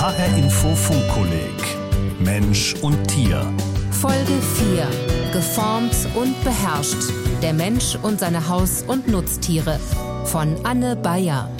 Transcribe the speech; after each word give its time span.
HR 0.00 0.36
Info 0.36 0.76
Funkkolleg 0.76 1.76
Mensch 2.20 2.76
und 2.82 3.04
Tier. 3.08 3.44
Folge 3.90 4.38
4. 4.54 5.32
Geformt 5.32 5.92
und 6.14 6.40
beherrscht. 6.44 7.10
Der 7.42 7.52
Mensch 7.52 7.98
und 8.00 8.20
seine 8.20 8.48
Haus- 8.48 8.84
und 8.86 9.08
Nutztiere. 9.08 9.80
Von 10.24 10.54
Anne 10.62 10.94
Bayer. 10.94 11.50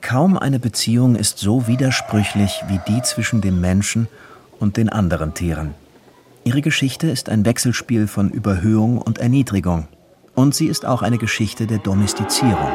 Kaum 0.00 0.36
eine 0.36 0.58
Beziehung 0.58 1.14
ist 1.14 1.38
so 1.38 1.68
widersprüchlich 1.68 2.60
wie 2.66 2.80
die 2.88 3.02
zwischen 3.02 3.40
dem 3.40 3.60
Menschen 3.60 4.08
und 4.58 4.76
den 4.78 4.88
anderen 4.88 5.34
Tieren. 5.34 5.74
Ihre 6.42 6.60
Geschichte 6.60 7.08
ist 7.08 7.28
ein 7.28 7.46
Wechselspiel 7.46 8.08
von 8.08 8.30
Überhöhung 8.30 8.98
und 8.98 9.18
Erniedrigung. 9.18 9.86
Und 10.34 10.56
sie 10.56 10.66
ist 10.66 10.86
auch 10.86 11.02
eine 11.02 11.18
Geschichte 11.18 11.68
der 11.68 11.78
Domestizierung. 11.78 12.72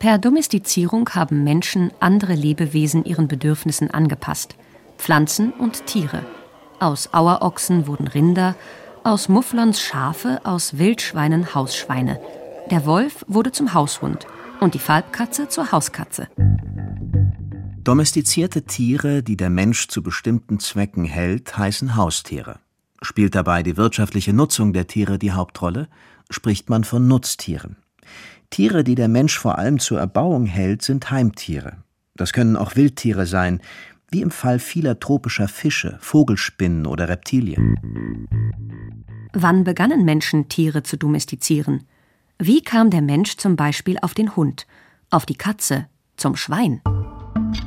Per 0.00 0.16
Domestizierung 0.16 1.10
haben 1.10 1.44
Menschen 1.44 1.92
andere 2.00 2.34
Lebewesen 2.34 3.04
ihren 3.04 3.28
Bedürfnissen 3.28 3.90
angepasst. 3.90 4.56
Pflanzen 4.96 5.52
und 5.52 5.84
Tiere. 5.84 6.24
Aus 6.78 7.12
Auerochsen 7.12 7.86
wurden 7.86 8.08
Rinder, 8.08 8.56
aus 9.04 9.28
Mufflons 9.28 9.78
Schafe, 9.78 10.40
aus 10.44 10.78
Wildschweinen 10.78 11.54
Hausschweine. 11.54 12.18
Der 12.70 12.86
Wolf 12.86 13.26
wurde 13.28 13.52
zum 13.52 13.74
Haushund 13.74 14.26
und 14.60 14.72
die 14.72 14.78
Falbkatze 14.78 15.48
zur 15.48 15.70
Hauskatze. 15.70 16.28
Domestizierte 17.84 18.62
Tiere, 18.62 19.22
die 19.22 19.36
der 19.36 19.50
Mensch 19.50 19.88
zu 19.88 20.02
bestimmten 20.02 20.60
Zwecken 20.60 21.04
hält, 21.04 21.58
heißen 21.58 21.96
Haustiere. 21.96 22.58
Spielt 23.02 23.34
dabei 23.34 23.62
die 23.62 23.76
wirtschaftliche 23.76 24.32
Nutzung 24.32 24.72
der 24.72 24.86
Tiere 24.86 25.18
die 25.18 25.32
Hauptrolle, 25.32 25.88
spricht 26.30 26.70
man 26.70 26.84
von 26.84 27.06
Nutztieren. 27.06 27.76
Tiere, 28.50 28.82
die 28.82 28.96
der 28.96 29.08
Mensch 29.08 29.38
vor 29.38 29.58
allem 29.58 29.78
zur 29.78 30.00
Erbauung 30.00 30.44
hält, 30.44 30.82
sind 30.82 31.10
Heimtiere. 31.10 31.78
Das 32.16 32.32
können 32.32 32.56
auch 32.56 32.76
Wildtiere 32.76 33.24
sein, 33.24 33.60
wie 34.10 34.22
im 34.22 34.32
Fall 34.32 34.58
vieler 34.58 34.98
tropischer 34.98 35.46
Fische, 35.46 35.96
Vogelspinnen 36.00 36.86
oder 36.86 37.08
Reptilien. 37.08 37.76
Wann 39.32 39.62
begannen 39.62 40.04
Menschen, 40.04 40.48
Tiere 40.48 40.82
zu 40.82 40.96
domestizieren? 40.96 41.84
Wie 42.38 42.62
kam 42.62 42.90
der 42.90 43.02
Mensch 43.02 43.36
zum 43.36 43.54
Beispiel 43.54 43.98
auf 44.02 44.14
den 44.14 44.34
Hund, 44.34 44.66
auf 45.10 45.26
die 45.26 45.36
Katze, 45.36 45.86
zum 46.16 46.34
Schwein? 46.34 46.82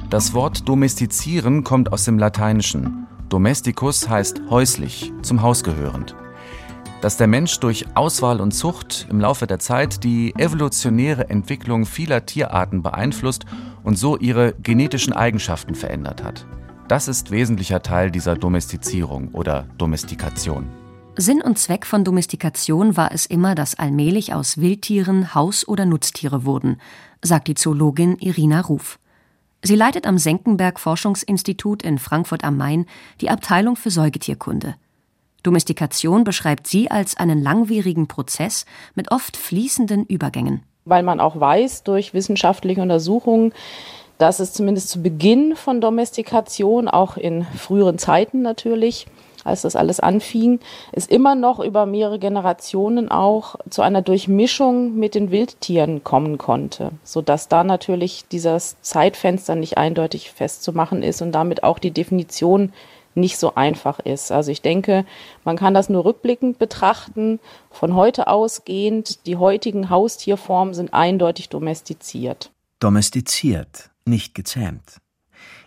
Das 0.10 0.34
Wort 0.34 0.68
domestizieren 0.68 1.64
kommt 1.64 1.94
aus 1.94 2.04
dem 2.04 2.20
Lateinischen. 2.20 3.08
Domesticus 3.30 4.10
heißt 4.10 4.42
häuslich, 4.50 5.14
zum 5.22 5.42
Haus 5.42 5.64
gehörend 5.64 6.16
dass 7.04 7.18
der 7.18 7.28
Mensch 7.28 7.60
durch 7.60 7.86
Auswahl 7.96 8.40
und 8.40 8.54
Zucht 8.54 9.08
im 9.10 9.20
Laufe 9.20 9.46
der 9.46 9.60
Zeit 9.60 10.06
die 10.06 10.34
evolutionäre 10.38 11.30
Entwicklung 11.30 11.86
vieler 11.86 12.26
Tierarten 12.26 12.82
beeinflusst 12.82 13.44
und 13.84 13.98
so 13.98 14.18
ihre 14.18 14.54
genetischen 14.64 15.12
Eigenschaften 15.12 15.76
verändert 15.76 16.24
hat. 16.24 16.46
Das 16.88 17.10
ist 17.10 17.30
wesentlicher 17.30 17.82
Teil 17.82 18.10
dieser 18.10 18.36
Domestizierung 18.36 19.32
oder 19.34 19.68
Domestikation. 19.78 20.70
Sinn 21.18 21.42
und 21.42 21.60
Zweck 21.60 21.86
von 21.86 22.06
Domestikation 22.06 22.96
war 22.96 23.12
es 23.12 23.26
immer, 23.26 23.54
dass 23.54 23.76
allmählich 23.78 24.34
aus 24.34 24.60
Wildtieren 24.60 25.36
Haus- 25.36 25.68
oder 25.68 25.86
Nutztiere 25.86 26.46
wurden, 26.46 26.78
sagt 27.22 27.50
die 27.50 27.56
Zoologin 27.56 28.18
Irina 28.20 28.62
Ruf. 28.62 28.98
Sie 29.62 29.76
leitet 29.76 30.08
am 30.08 30.18
Senckenberg 30.18 30.80
Forschungsinstitut 30.80 31.84
in 31.84 32.00
Frankfurt 32.00 32.46
am 32.46 32.56
Main 32.56 32.86
die 33.20 33.30
Abteilung 33.30 33.76
für 33.76 33.92
Säugetierkunde. 33.92 34.76
Domestikation 35.44 36.24
beschreibt 36.24 36.68
sie 36.68 36.90
als 36.90 37.18
einen 37.18 37.42
langwierigen 37.42 38.08
Prozess 38.08 38.66
mit 38.96 39.12
oft 39.12 39.38
fließenden 39.38 40.06
Übergängen. 40.06 40.64
Weil 40.86 41.04
man 41.04 41.20
auch 41.20 41.40
weiß 41.40 41.84
durch 41.84 42.14
wissenschaftliche 42.14 42.82
Untersuchungen, 42.82 43.54
dass 44.18 44.40
es 44.40 44.54
zumindest 44.54 44.90
zu 44.90 45.02
Beginn 45.02 45.56
von 45.56 45.82
Domestikation, 45.82 46.88
auch 46.88 47.18
in 47.18 47.44
früheren 47.44 47.98
Zeiten 47.98 48.42
natürlich, 48.42 49.08
als 49.44 49.64
das 49.64 49.76
alles 49.76 50.00
anfing, 50.00 50.60
es 50.92 51.08
immer 51.08 51.36
noch 51.36 51.60
über 51.60 51.86
mehrere 51.86 52.20
Generationen 52.20 53.10
auch 53.12 53.56
zu 53.70 53.82
einer 53.82 54.02
Durchmischung 54.02 54.96
mit 54.96 55.16
den 55.16 55.32
Wildtieren 55.32 56.04
kommen 56.04 56.38
konnte, 56.38 56.92
sodass 57.04 57.50
da 57.50 57.64
natürlich 57.64 58.26
dieses 58.32 58.78
Zeitfenster 58.82 59.56
nicht 59.56 59.78
eindeutig 59.78 60.32
festzumachen 60.32 61.04
ist 61.04 61.22
und 61.22 61.34
damit 61.34 61.64
auch 61.64 61.80
die 61.80 61.92
Definition 61.92 62.72
nicht 63.16 63.38
so 63.38 63.56
einfach 63.56 64.00
ist. 64.00 64.32
Also 64.32 64.52
ich 64.52 64.62
denke, 64.62 65.06
man 65.44 65.58
kann 65.58 65.74
das 65.74 65.90
nur 65.90 66.06
rückblickend 66.06 66.60
betrachten. 66.60 67.40
Von 67.70 67.96
heute 67.96 68.28
ausgehend, 68.28 69.26
die 69.26 69.38
heutigen 69.38 69.90
Haustierformen 69.90 70.74
sind 70.74 70.94
eindeutig 70.94 71.50
domestiziert. 71.50 72.52
Domestiziert, 72.80 73.90
nicht 74.06 74.36
gezähmt. 74.36 75.00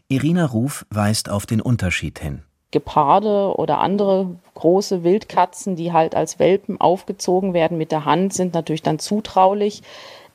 Irina 0.09 0.47
Ruf 0.47 0.87
weist 0.91 1.29
auf 1.29 1.47
den 1.47 1.61
Unterschied 1.61 2.19
hin. 2.19 2.43
Geparde 2.71 3.57
oder 3.57 3.79
andere 3.79 4.37
große 4.55 5.03
Wildkatzen, 5.03 5.77
die 5.77 5.93
halt 5.93 6.15
als 6.15 6.39
Welpen 6.39 6.81
aufgezogen 6.81 7.55
werden 7.55 7.79
mit 7.79 7.91
der 7.91 8.05
Hand, 8.05 8.35
sind 8.35 8.55
natürlich 8.55 8.83
dann 8.83 8.99
zutraulich. 8.99 9.83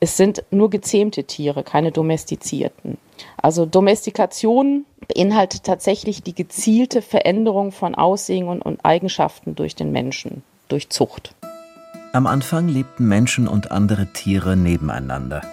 Es 0.04 0.18
sind 0.18 0.44
nur 0.50 0.72
gezähmte 0.72 1.26
Tiere, 1.26 1.64
keine 1.64 1.92
domestizierten. 1.92 2.98
Also 3.38 3.68
Domestikation 3.68 4.86
beinhaltet 5.08 5.64
tatsächlich 5.64 6.24
die 6.24 6.34
gezielte 6.34 7.04
Veränderung 7.04 7.72
von 7.72 7.94
Aussehen 7.94 8.48
und, 8.48 8.84
Eigenschaften 8.84 9.54
durch 9.54 9.76
den 9.76 9.92
Menschen, 9.92 10.42
durch 10.70 10.90
Zucht. 10.90 11.36
Am 12.14 12.26
Anfang 12.26 12.68
lebten 12.68 13.08
Menschen 13.08 13.48
und 13.48 13.70
andere 13.70 14.08
Tiere 14.08 14.58
nebeneinander, 14.58 15.44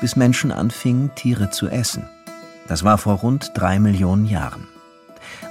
bis 0.00 0.16
Menschen 0.16 0.50
anfingen, 0.50 1.10
Tiere 1.14 1.50
zu 1.50 1.68
essen. 1.68 2.08
Das 2.68 2.84
war 2.84 2.96
vor 2.96 3.16
rund 3.16 3.52
drei 3.52 3.78
Millionen 3.78 4.24
Jahren. 4.24 4.66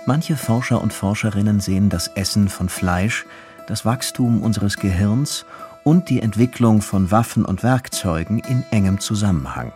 Manche 0.08 0.36
Forscher 0.36 0.82
und 0.82 0.92
Forscherinnen 0.92 1.60
sehen 1.60 1.90
das 1.90 2.08
Essen 2.08 2.50
von 2.50 2.68
Fleisch, 2.68 3.28
das 3.68 3.86
Wachstum 3.86 4.42
unseres 4.42 4.78
Gehirns 4.78 5.46
und 5.90 6.12
die 6.12 6.22
Entwicklung 6.22 6.84
von 6.84 7.10
Waffen 7.10 7.44
und 7.44 7.64
Werkzeugen 7.64 8.38
in 8.48 8.64
engem 8.70 9.00
Zusammenhang. 9.00 9.72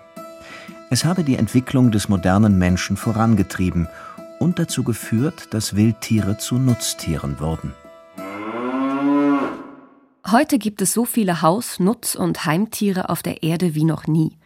Es 0.92 1.06
habe 1.06 1.24
die 1.24 1.38
Entwicklung 1.38 1.90
des 1.90 2.08
modernen 2.08 2.60
Menschen 2.60 2.98
vorangetrieben 2.98 3.88
und 4.38 4.60
dazu 4.60 4.84
geführt, 4.84 5.56
dass 5.56 5.76
Wildtiere 5.76 6.38
zu 6.38 6.60
Nutztieren 6.60 7.40
wurden. 7.40 7.74
Heute 10.30 10.60
gibt 10.60 10.84
es 10.84 10.94
so 10.94 11.06
viele 11.06 11.42
Haus-, 11.42 11.80
Nutz- 11.80 12.14
und 12.14 12.46
Heimtiere 12.46 13.10
auf 13.10 13.24
der 13.24 13.42
Erde 13.42 13.74
wie 13.74 13.84
noch 13.84 14.06
nie. 14.06 14.38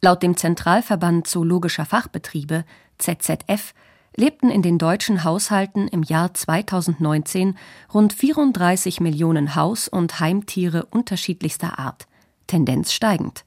Laut 0.00 0.20
dem 0.20 0.36
Zentralverband 0.36 1.28
Zoologischer 1.28 1.86
Fachbetriebe 1.86 2.64
ZZF 2.98 3.72
lebten 4.16 4.50
in 4.50 4.62
den 4.62 4.78
deutschen 4.78 5.24
Haushalten 5.24 5.88
im 5.88 6.02
Jahr 6.02 6.34
2019 6.34 7.56
rund 7.92 8.12
34 8.12 9.00
Millionen 9.00 9.54
Haus- 9.54 9.88
und 9.88 10.20
Heimtiere 10.20 10.86
unterschiedlichster 10.86 11.78
Art, 11.78 12.06
Tendenz 12.46 12.92
steigend. 12.92 13.44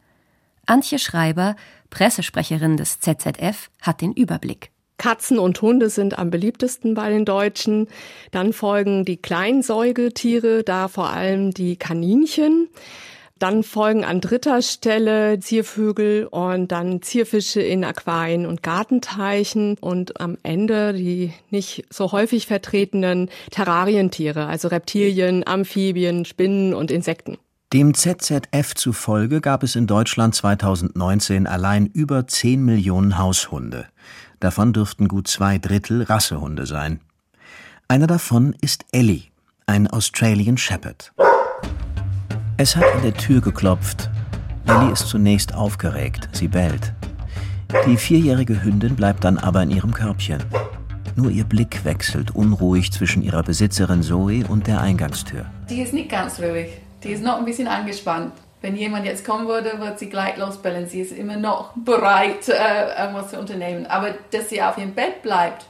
Antje 0.65 0.99
Schreiber, 0.99 1.55
Pressesprecherin 1.89 2.77
des 2.77 2.99
ZZF, 2.99 3.69
hat 3.81 4.01
den 4.01 4.13
Überblick. 4.13 4.71
Katzen 4.97 5.37
und 5.37 5.61
Hunde 5.61 5.89
sind 5.89 6.17
am 6.17 6.31
beliebtesten 6.31 6.95
bei 6.95 7.09
den 7.09 7.23
Deutschen. 7.23 7.87
Dann 8.31 8.51
folgen 8.51 9.05
die 9.05 9.17
Kleinsäugetiere, 9.17 10.63
da 10.63 10.87
vor 10.87 11.11
allem 11.11 11.51
die 11.51 11.77
Kaninchen. 11.77 12.69
Dann 13.39 13.63
folgen 13.63 14.03
an 14.03 14.21
dritter 14.21 14.61
Stelle 14.61 15.39
Ziervögel 15.39 16.25
und 16.25 16.71
dann 16.71 17.01
Zierfische 17.01 17.61
in 17.61 17.83
Aquarien 17.83 18.45
und 18.45 18.63
Gartenteichen 18.63 19.77
und 19.79 20.19
am 20.19 20.37
Ende 20.43 20.93
die 20.93 21.33
nicht 21.49 21.85
so 21.89 22.11
häufig 22.11 22.47
vertretenen 22.47 23.29
Terrarientiere, 23.51 24.47
also 24.47 24.69
Reptilien, 24.69 25.45
Amphibien, 25.45 26.25
Spinnen 26.25 26.73
und 26.73 26.89
Insekten. 26.89 27.37
Dem 27.73 27.93
ZZF 27.93 28.75
zufolge 28.75 29.41
gab 29.41 29.61
es 29.61 29.75
in 29.75 29.87
Deutschland 29.87 30.33
2019 30.33 31.47
allein 31.47 31.85
über 31.85 32.25
10 32.25 32.63
Millionen 32.63 33.17
Haushunde. 33.17 33.87
Davon 34.39 34.71
dürften 34.71 35.07
gut 35.07 35.27
zwei 35.27 35.57
Drittel 35.57 36.03
Rassehunde 36.03 36.65
sein. 36.65 37.01
Einer 37.89 38.07
davon 38.07 38.55
ist 38.61 38.85
Ellie, 38.91 39.23
ein 39.65 39.87
Australian 39.87 40.57
Shepherd. 40.57 41.11
Es 42.59 42.75
hat 42.75 42.91
an 42.91 43.03
der 43.03 43.13
Tür 43.13 43.39
geklopft. 43.39 44.09
Ellie 44.65 44.91
ist 44.91 45.07
zunächst 45.07 45.53
aufgeregt, 45.53 46.27
sie 46.31 46.47
bellt. 46.47 46.91
Die 47.85 47.97
vierjährige 47.97 48.63
Hündin 48.63 48.95
bleibt 48.95 49.23
dann 49.23 49.37
aber 49.37 49.61
in 49.61 49.69
ihrem 49.69 49.93
Körbchen. 49.93 50.43
Nur 51.15 51.29
ihr 51.29 51.43
Blick 51.43 51.85
wechselt 51.85 52.33
unruhig 52.33 52.91
zwischen 52.91 53.21
ihrer 53.21 53.43
Besitzerin 53.43 54.01
Zoe 54.01 54.43
und 54.49 54.65
der 54.65 54.81
Eingangstür. 54.81 55.45
Die 55.69 55.83
ist 55.83 55.93
nicht 55.93 56.09
ganz 56.09 56.39
ruhig. 56.39 56.69
Die 57.03 57.09
ist 57.09 57.21
noch 57.21 57.37
ein 57.37 57.45
bisschen 57.45 57.67
angespannt. 57.67 58.33
Wenn 58.61 58.75
jemand 58.75 59.05
jetzt 59.05 59.23
kommen 59.23 59.47
würde, 59.47 59.79
wird 59.79 59.99
sie 59.99 60.09
gleich 60.09 60.35
losbellen. 60.37 60.89
Sie 60.89 61.01
ist 61.01 61.11
immer 61.11 61.37
noch 61.37 61.73
bereit, 61.75 62.49
äh, 62.49 62.99
irgendwas 63.03 63.29
zu 63.29 63.39
unternehmen. 63.39 63.85
Aber 63.85 64.15
dass 64.31 64.49
sie 64.49 64.63
auf 64.63 64.79
ihrem 64.79 64.95
Bett 64.95 65.21
bleibt 65.21 65.67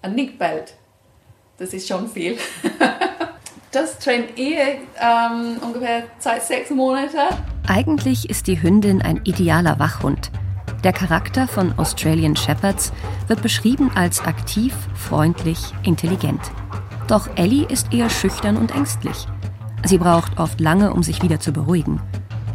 und 0.00 0.14
nicht 0.14 0.38
bellt, 0.38 0.76
das 1.58 1.74
ist 1.74 1.86
schon 1.86 2.08
viel. 2.08 2.38
das 3.72 3.98
trennt 3.98 4.38
ihr 4.38 4.78
ähm, 5.00 5.58
ungefähr 5.60 6.04
seit 6.18 6.42
sechs 6.42 6.70
Monaten. 6.70 7.16
Eigentlich 7.66 8.30
ist 8.30 8.46
die 8.46 8.62
Hündin 8.62 9.02
ein 9.02 9.20
idealer 9.24 9.78
Wachhund. 9.78 10.30
Der 10.84 10.92
Charakter 10.92 11.48
von 11.48 11.76
Australian 11.78 12.36
Shepherds 12.36 12.92
wird 13.26 13.42
beschrieben 13.42 13.90
als 13.94 14.20
aktiv, 14.20 14.72
freundlich, 14.94 15.58
intelligent. 15.82 16.40
Doch 17.08 17.28
Ellie 17.36 17.66
ist 17.66 17.92
eher 17.92 18.10
schüchtern 18.10 18.56
und 18.56 18.74
ängstlich. 18.74 19.26
Sie 19.84 19.98
braucht 19.98 20.38
oft 20.38 20.60
lange, 20.60 20.92
um 20.92 21.02
sich 21.02 21.22
wieder 21.22 21.40
zu 21.40 21.52
beruhigen. 21.52 22.00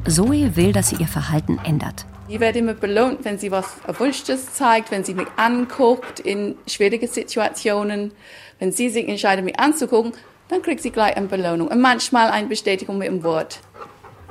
Zoe 0.07 0.55
will, 0.55 0.71
dass 0.71 0.89
sie 0.89 0.97
ihr 0.97 1.07
Verhalten 1.07 1.59
ändert. 1.63 2.05
Ich 2.27 2.39
werde 2.39 2.59
immer 2.59 2.73
belohnt, 2.73 3.25
wenn 3.25 3.37
sie 3.37 3.51
was 3.51 3.65
Erwünschtes 3.85 4.53
zeigt, 4.53 4.91
wenn 4.91 5.03
sie 5.03 5.13
mich 5.13 5.27
anguckt 5.35 6.19
in 6.21 6.55
schwierigen 6.67 7.07
Situationen. 7.07 8.13
Wenn 8.59 8.71
sie 8.71 8.89
sich 8.89 9.07
entscheidet, 9.07 9.43
mich 9.43 9.59
anzugucken, 9.59 10.13
dann 10.51 10.61
kriegt 10.61 10.83
sie 10.83 10.91
gleich 10.91 11.15
eine 11.17 11.27
Belohnung. 11.27 11.69
Und 11.69 11.79
manchmal 11.79 12.29
eine 12.29 12.47
Bestätigung 12.47 12.97
mit 12.97 13.07
dem 13.07 13.23
Wort. 13.23 13.59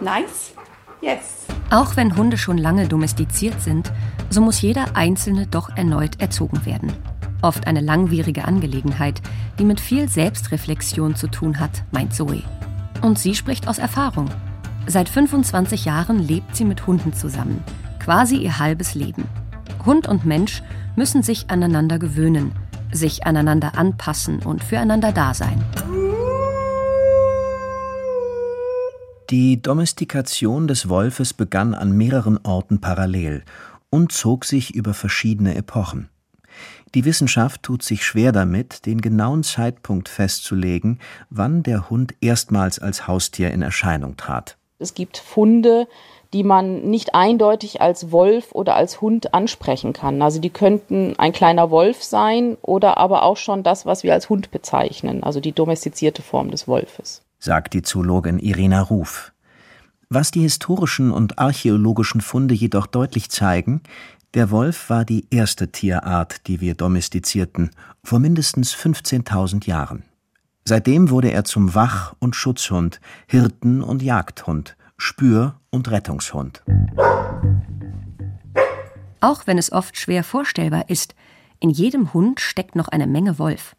Nice? 0.00 0.52
Yes. 1.00 1.46
Auch 1.70 1.96
wenn 1.96 2.16
Hunde 2.16 2.36
schon 2.36 2.58
lange 2.58 2.86
domestiziert 2.86 3.60
sind, 3.60 3.90
so 4.28 4.42
muss 4.42 4.60
jeder 4.60 4.96
Einzelne 4.96 5.46
doch 5.46 5.74
erneut 5.76 6.20
erzogen 6.20 6.66
werden. 6.66 6.92
Oft 7.42 7.66
eine 7.66 7.80
langwierige 7.80 8.44
Angelegenheit, 8.44 9.22
die 9.58 9.64
mit 9.64 9.80
viel 9.80 10.08
Selbstreflexion 10.08 11.16
zu 11.16 11.26
tun 11.28 11.58
hat, 11.58 11.84
meint 11.90 12.14
Zoe. 12.14 12.42
Und 13.00 13.18
sie 13.18 13.34
spricht 13.34 13.66
aus 13.66 13.78
Erfahrung. 13.78 14.28
Seit 14.86 15.08
25 15.08 15.86
Jahren 15.86 16.18
lebt 16.18 16.54
sie 16.54 16.66
mit 16.66 16.86
Hunden 16.86 17.14
zusammen, 17.14 17.64
quasi 17.98 18.36
ihr 18.36 18.58
halbes 18.58 18.94
Leben. 18.94 19.24
Hund 19.86 20.06
und 20.06 20.26
Mensch 20.26 20.62
müssen 20.96 21.22
sich 21.22 21.48
aneinander 21.48 21.98
gewöhnen, 21.98 22.52
sich 22.92 23.24
aneinander 23.24 23.78
anpassen 23.78 24.40
und 24.40 24.62
füreinander 24.62 25.12
da 25.12 25.32
sein. 25.32 25.64
Die 29.30 29.62
Domestikation 29.62 30.66
des 30.66 30.88
Wolfes 30.88 31.34
begann 31.34 31.72
an 31.72 31.92
mehreren 31.92 32.40
Orten 32.42 32.80
parallel 32.80 33.44
und 33.88 34.10
zog 34.10 34.44
sich 34.44 34.74
über 34.74 34.92
verschiedene 34.92 35.54
Epochen. 35.54 36.08
Die 36.96 37.04
Wissenschaft 37.04 37.62
tut 37.62 37.84
sich 37.84 38.04
schwer 38.04 38.32
damit, 38.32 38.86
den 38.86 39.00
genauen 39.00 39.44
Zeitpunkt 39.44 40.08
festzulegen, 40.08 40.98
wann 41.28 41.62
der 41.62 41.90
Hund 41.90 42.12
erstmals 42.20 42.80
als 42.80 43.06
Haustier 43.06 43.52
in 43.52 43.62
Erscheinung 43.62 44.16
trat. 44.16 44.56
Es 44.80 44.94
gibt 44.94 45.16
Funde, 45.16 45.86
die 46.32 46.42
man 46.42 46.90
nicht 46.90 47.14
eindeutig 47.14 47.80
als 47.80 48.10
Wolf 48.10 48.50
oder 48.50 48.74
als 48.74 49.00
Hund 49.00 49.32
ansprechen 49.32 49.92
kann. 49.92 50.22
Also 50.22 50.40
die 50.40 50.50
könnten 50.50 51.16
ein 51.18 51.30
kleiner 51.30 51.70
Wolf 51.70 52.02
sein 52.02 52.56
oder 52.62 52.96
aber 52.96 53.22
auch 53.22 53.36
schon 53.36 53.62
das, 53.62 53.86
was 53.86 54.02
wir 54.02 54.12
als 54.12 54.28
Hund 54.28 54.50
bezeichnen, 54.50 55.22
also 55.22 55.38
die 55.38 55.52
domestizierte 55.52 56.22
Form 56.22 56.50
des 56.50 56.66
Wolfes 56.66 57.22
sagt 57.40 57.74
die 57.74 57.82
Zoologin 57.82 58.38
Irina 58.38 58.80
Ruf. 58.82 59.32
Was 60.10 60.30
die 60.30 60.42
historischen 60.42 61.10
und 61.10 61.38
archäologischen 61.38 62.20
Funde 62.20 62.54
jedoch 62.54 62.86
deutlich 62.86 63.30
zeigen, 63.30 63.80
der 64.34 64.50
Wolf 64.50 64.90
war 64.90 65.04
die 65.04 65.26
erste 65.30 65.72
Tierart, 65.72 66.46
die 66.46 66.60
wir 66.60 66.74
domestizierten, 66.74 67.70
vor 68.04 68.20
mindestens 68.20 68.74
15.000 68.74 69.66
Jahren. 69.66 70.04
Seitdem 70.64 71.10
wurde 71.10 71.32
er 71.32 71.44
zum 71.44 71.74
Wach- 71.74 72.14
und 72.20 72.36
Schutzhund, 72.36 73.00
Hirten- 73.26 73.82
und 73.82 74.02
Jagdhund, 74.02 74.76
Spür- 74.96 75.54
und 75.70 75.90
Rettungshund. 75.90 76.62
Auch 79.20 79.46
wenn 79.46 79.58
es 79.58 79.72
oft 79.72 79.96
schwer 79.96 80.22
vorstellbar 80.22 80.88
ist, 80.88 81.14
in 81.58 81.70
jedem 81.70 82.12
Hund 82.14 82.40
steckt 82.40 82.76
noch 82.76 82.88
eine 82.88 83.06
Menge 83.06 83.38
Wolf 83.38 83.74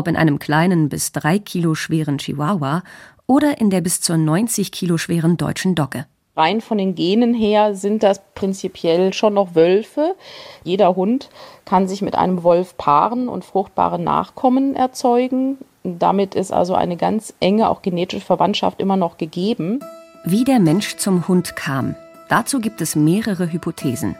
ob 0.00 0.08
in 0.08 0.16
einem 0.16 0.38
kleinen 0.38 0.88
bis 0.88 1.12
drei 1.12 1.38
Kilo 1.38 1.74
schweren 1.74 2.16
Chihuahua 2.16 2.82
oder 3.26 3.60
in 3.60 3.68
der 3.68 3.82
bis 3.82 4.00
zu 4.00 4.16
90 4.16 4.72
Kilo 4.72 4.96
schweren 4.96 5.36
deutschen 5.36 5.74
Dogge. 5.74 6.06
Rein 6.36 6.62
von 6.62 6.78
den 6.78 6.94
Genen 6.94 7.34
her 7.34 7.74
sind 7.74 8.02
das 8.02 8.22
prinzipiell 8.34 9.12
schon 9.12 9.34
noch 9.34 9.54
Wölfe. 9.54 10.16
Jeder 10.64 10.96
Hund 10.96 11.28
kann 11.66 11.86
sich 11.86 12.00
mit 12.00 12.14
einem 12.14 12.42
Wolf 12.44 12.78
paaren 12.78 13.28
und 13.28 13.44
fruchtbare 13.44 13.98
Nachkommen 13.98 14.74
erzeugen. 14.74 15.58
Damit 15.84 16.34
ist 16.34 16.50
also 16.50 16.74
eine 16.74 16.96
ganz 16.96 17.34
enge, 17.40 17.68
auch 17.68 17.82
genetische 17.82 18.24
Verwandtschaft 18.24 18.80
immer 18.80 18.96
noch 18.96 19.18
gegeben. 19.18 19.80
Wie 20.24 20.44
der 20.44 20.60
Mensch 20.60 20.96
zum 20.96 21.28
Hund 21.28 21.56
kam, 21.56 21.94
dazu 22.30 22.58
gibt 22.58 22.80
es 22.80 22.96
mehrere 22.96 23.52
Hypothesen. 23.52 24.16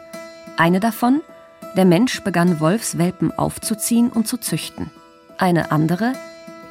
Eine 0.57 0.79
davon, 0.79 1.21
der 1.75 1.85
Mensch 1.85 2.23
begann 2.23 2.59
Wolfswelpen 2.59 3.31
aufzuziehen 3.31 4.11
und 4.11 4.27
zu 4.27 4.37
züchten. 4.37 4.91
Eine 5.41 5.71
andere, 5.71 6.13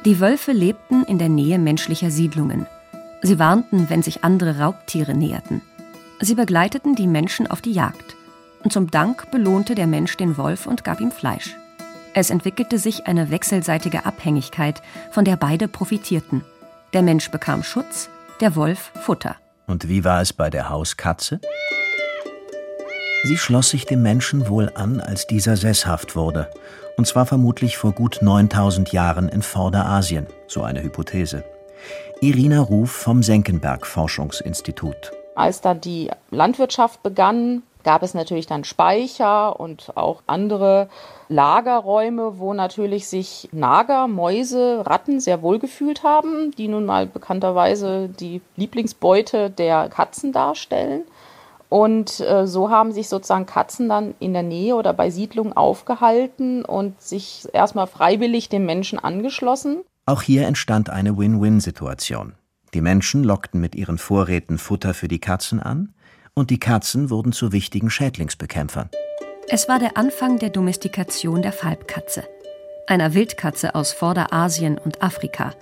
die 0.05 0.21
Wölfe 0.21 0.53
lebten 0.53 1.03
in 1.03 1.17
der 1.17 1.27
Nähe 1.27 1.59
menschlicher 1.59 2.09
Siedlungen. 2.09 2.67
Sie 3.21 3.37
warnten, 3.37 3.89
wenn 3.89 4.01
sich 4.01 4.23
andere 4.23 4.59
Raubtiere 4.59 5.13
näherten. 5.13 5.61
Sie 6.21 6.35
begleiteten 6.35 6.95
die 6.95 7.05
Menschen 7.05 7.47
auf 7.47 7.59
die 7.59 7.73
Jagd. 7.73 8.15
Und 8.63 8.71
zum 8.71 8.89
Dank 8.89 9.29
belohnte 9.29 9.75
der 9.75 9.87
Mensch 9.87 10.15
den 10.15 10.37
Wolf 10.37 10.67
und 10.67 10.85
gab 10.85 11.01
ihm 11.01 11.11
Fleisch. 11.11 11.57
Es 12.13 12.29
entwickelte 12.29 12.79
sich 12.79 13.07
eine 13.07 13.29
wechselseitige 13.29 14.05
Abhängigkeit, 14.05 14.81
von 15.11 15.25
der 15.25 15.35
beide 15.35 15.67
profitierten. 15.67 16.45
Der 16.93 17.01
Mensch 17.01 17.29
bekam 17.29 17.63
Schutz, 17.63 18.09
der 18.39 18.55
Wolf 18.55 18.93
Futter. 19.01 19.35
Und 19.67 19.89
wie 19.89 20.05
war 20.05 20.21
es 20.21 20.31
bei 20.31 20.49
der 20.49 20.69
Hauskatze? 20.69 21.41
Sie 23.23 23.37
schloss 23.37 23.69
sich 23.69 23.85
dem 23.85 24.01
Menschen 24.01 24.49
wohl 24.49 24.71
an, 24.73 24.99
als 24.99 25.27
dieser 25.27 25.55
sesshaft 25.55 26.15
wurde, 26.15 26.49
und 26.97 27.05
zwar 27.05 27.27
vermutlich 27.27 27.77
vor 27.77 27.91
gut 27.91 28.17
9000 28.21 28.91
Jahren 28.91 29.29
in 29.29 29.43
Vorderasien, 29.43 30.25
so 30.47 30.63
eine 30.63 30.81
Hypothese. 30.81 31.43
Irina 32.19 32.61
Ruf 32.61 32.91
vom 32.91 33.21
Senckenberg 33.21 33.85
Forschungsinstitut. 33.85 35.11
Als 35.35 35.61
dann 35.61 35.81
die 35.81 36.09
Landwirtschaft 36.31 37.03
begann, 37.03 37.61
gab 37.83 38.01
es 38.01 38.15
natürlich 38.15 38.47
dann 38.47 38.63
Speicher 38.63 39.59
und 39.59 39.95
auch 39.95 40.23
andere 40.25 40.89
Lagerräume, 41.29 42.39
wo 42.39 42.53
natürlich 42.53 43.07
sich 43.07 43.49
Nager, 43.51 44.07
Mäuse, 44.07 44.83
Ratten 44.85 45.19
sehr 45.19 45.43
wohl 45.43 45.59
gefühlt 45.59 46.03
haben, 46.03 46.51
die 46.57 46.67
nun 46.67 46.85
mal 46.85 47.05
bekannterweise 47.05 48.09
die 48.09 48.41
Lieblingsbeute 48.55 49.51
der 49.51 49.89
Katzen 49.89 50.31
darstellen. 50.31 51.03
Und 51.71 52.19
äh, 52.19 52.47
so 52.47 52.69
haben 52.69 52.91
sich 52.91 53.07
sozusagen 53.07 53.45
Katzen 53.45 53.87
dann 53.87 54.13
in 54.19 54.33
der 54.33 54.43
Nähe 54.43 54.75
oder 54.75 54.91
bei 54.91 55.09
Siedlungen 55.09 55.53
aufgehalten 55.53 56.65
und 56.65 57.01
sich 57.01 57.47
erstmal 57.53 57.87
freiwillig 57.87 58.49
dem 58.49 58.65
Menschen 58.65 58.99
angeschlossen. 58.99 59.77
Auch 60.05 60.21
hier 60.21 60.45
entstand 60.47 60.89
eine 60.89 61.17
Win-Win-Situation. 61.17 62.33
Die 62.73 62.81
Menschen 62.81 63.23
lockten 63.23 63.61
mit 63.61 63.73
ihren 63.75 63.97
Vorräten 63.97 64.57
Futter 64.57 64.93
für 64.93 65.07
die 65.07 65.19
Katzen 65.19 65.61
an 65.61 65.93
und 66.33 66.49
die 66.49 66.59
Katzen 66.59 67.09
wurden 67.09 67.31
zu 67.31 67.53
wichtigen 67.53 67.89
Schädlingsbekämpfern. 67.89 68.89
Es 69.47 69.69
war 69.69 69.79
der 69.79 69.95
Anfang 69.95 70.39
der 70.39 70.49
Domestikation 70.49 71.41
der 71.41 71.53
Falbkatze, 71.53 72.25
einer 72.85 73.13
Wildkatze 73.13 73.75
aus 73.75 73.93
Vorderasien 73.93 74.77
und 74.77 75.01
Afrika. 75.01 75.53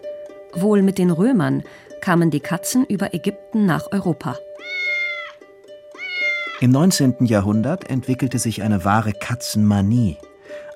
Wohl 0.54 0.82
mit 0.82 0.98
den 0.98 1.12
Römern 1.12 1.62
kamen 2.02 2.32
die 2.32 2.40
Katzen 2.40 2.84
über 2.84 3.14
Ägypten 3.14 3.68
nach 3.68 3.92
Europa. 3.92 4.40
Im 6.62 6.72
19. 6.72 7.26
Jahrhundert 7.26 7.90
entwickelte 7.90 8.38
sich 8.38 8.64
eine 8.64 8.84
wahre 8.84 9.14
Katzenmanie. 9.14 10.18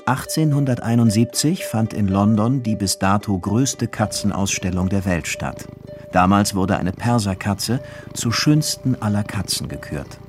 1871 0.06 1.66
fand 1.66 1.94
in 1.94 2.08
London 2.08 2.64
die 2.64 2.78
bis 2.78 3.00
dato 3.00 3.38
größte 3.38 3.90
Katzenausstellung 3.90 4.88
der 4.88 5.04
Welt 5.04 5.28
statt. 5.28 5.68
Damals 6.14 6.56
wurde 6.56 6.78
eine 6.78 6.94
Perserkatze 6.94 7.82
zur 8.14 8.32
schönsten 8.32 8.96
aller 9.02 9.26
Katzen 9.26 9.68
gekürt. 9.68 10.20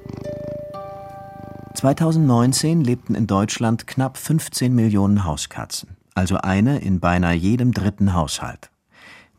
2019 1.74 2.82
lebten 2.82 3.14
in 3.14 3.28
Deutschland 3.28 3.86
knapp 3.86 4.16
15 4.16 4.74
Millionen 4.74 5.24
Hauskatzen, 5.24 5.96
also 6.16 6.36
eine 6.38 6.78
in 6.78 6.98
beinahe 6.98 7.34
jedem 7.34 7.70
dritten 7.70 8.12
Haushalt. 8.12 8.70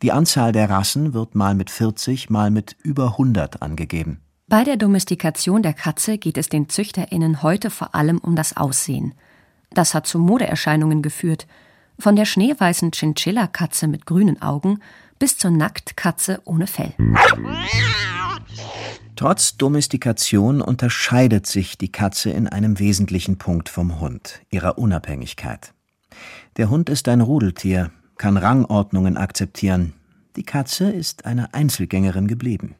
Die 0.00 0.12
Anzahl 0.12 0.52
der 0.52 0.70
Rassen 0.70 1.12
wird 1.12 1.34
mal 1.34 1.54
mit 1.54 1.68
40, 1.68 2.30
mal 2.30 2.50
mit 2.50 2.74
über 2.82 3.08
100 3.08 3.60
angegeben. 3.60 4.22
Bei 4.48 4.62
der 4.62 4.76
Domestikation 4.76 5.64
der 5.64 5.72
Katze 5.72 6.18
geht 6.18 6.38
es 6.38 6.48
den 6.48 6.68
ZüchterInnen 6.68 7.42
heute 7.42 7.68
vor 7.68 7.96
allem 7.96 8.18
um 8.18 8.36
das 8.36 8.56
Aussehen. 8.56 9.12
Das 9.70 9.92
hat 9.92 10.06
zu 10.06 10.20
Modeerscheinungen 10.20 11.02
geführt. 11.02 11.48
Von 11.98 12.14
der 12.14 12.26
schneeweißen 12.26 12.92
Chinchilla-Katze 12.92 13.88
mit 13.88 14.06
grünen 14.06 14.40
Augen 14.40 14.78
bis 15.18 15.36
zur 15.36 15.50
Nacktkatze 15.50 16.42
ohne 16.44 16.68
Fell. 16.68 16.94
Trotz 19.16 19.56
Domestikation 19.56 20.60
unterscheidet 20.62 21.48
sich 21.48 21.76
die 21.76 21.90
Katze 21.90 22.30
in 22.30 22.46
einem 22.46 22.78
wesentlichen 22.78 23.38
Punkt 23.38 23.68
vom 23.68 23.98
Hund, 23.98 24.42
ihrer 24.50 24.78
Unabhängigkeit. 24.78 25.74
Der 26.56 26.70
Hund 26.70 26.88
ist 26.88 27.08
ein 27.08 27.20
Rudeltier, 27.20 27.90
kann 28.16 28.36
Rangordnungen 28.36 29.16
akzeptieren. 29.16 29.94
Die 30.36 30.44
Katze 30.44 30.88
ist 30.88 31.24
eine 31.24 31.52
Einzelgängerin 31.52 32.28
geblieben. 32.28 32.76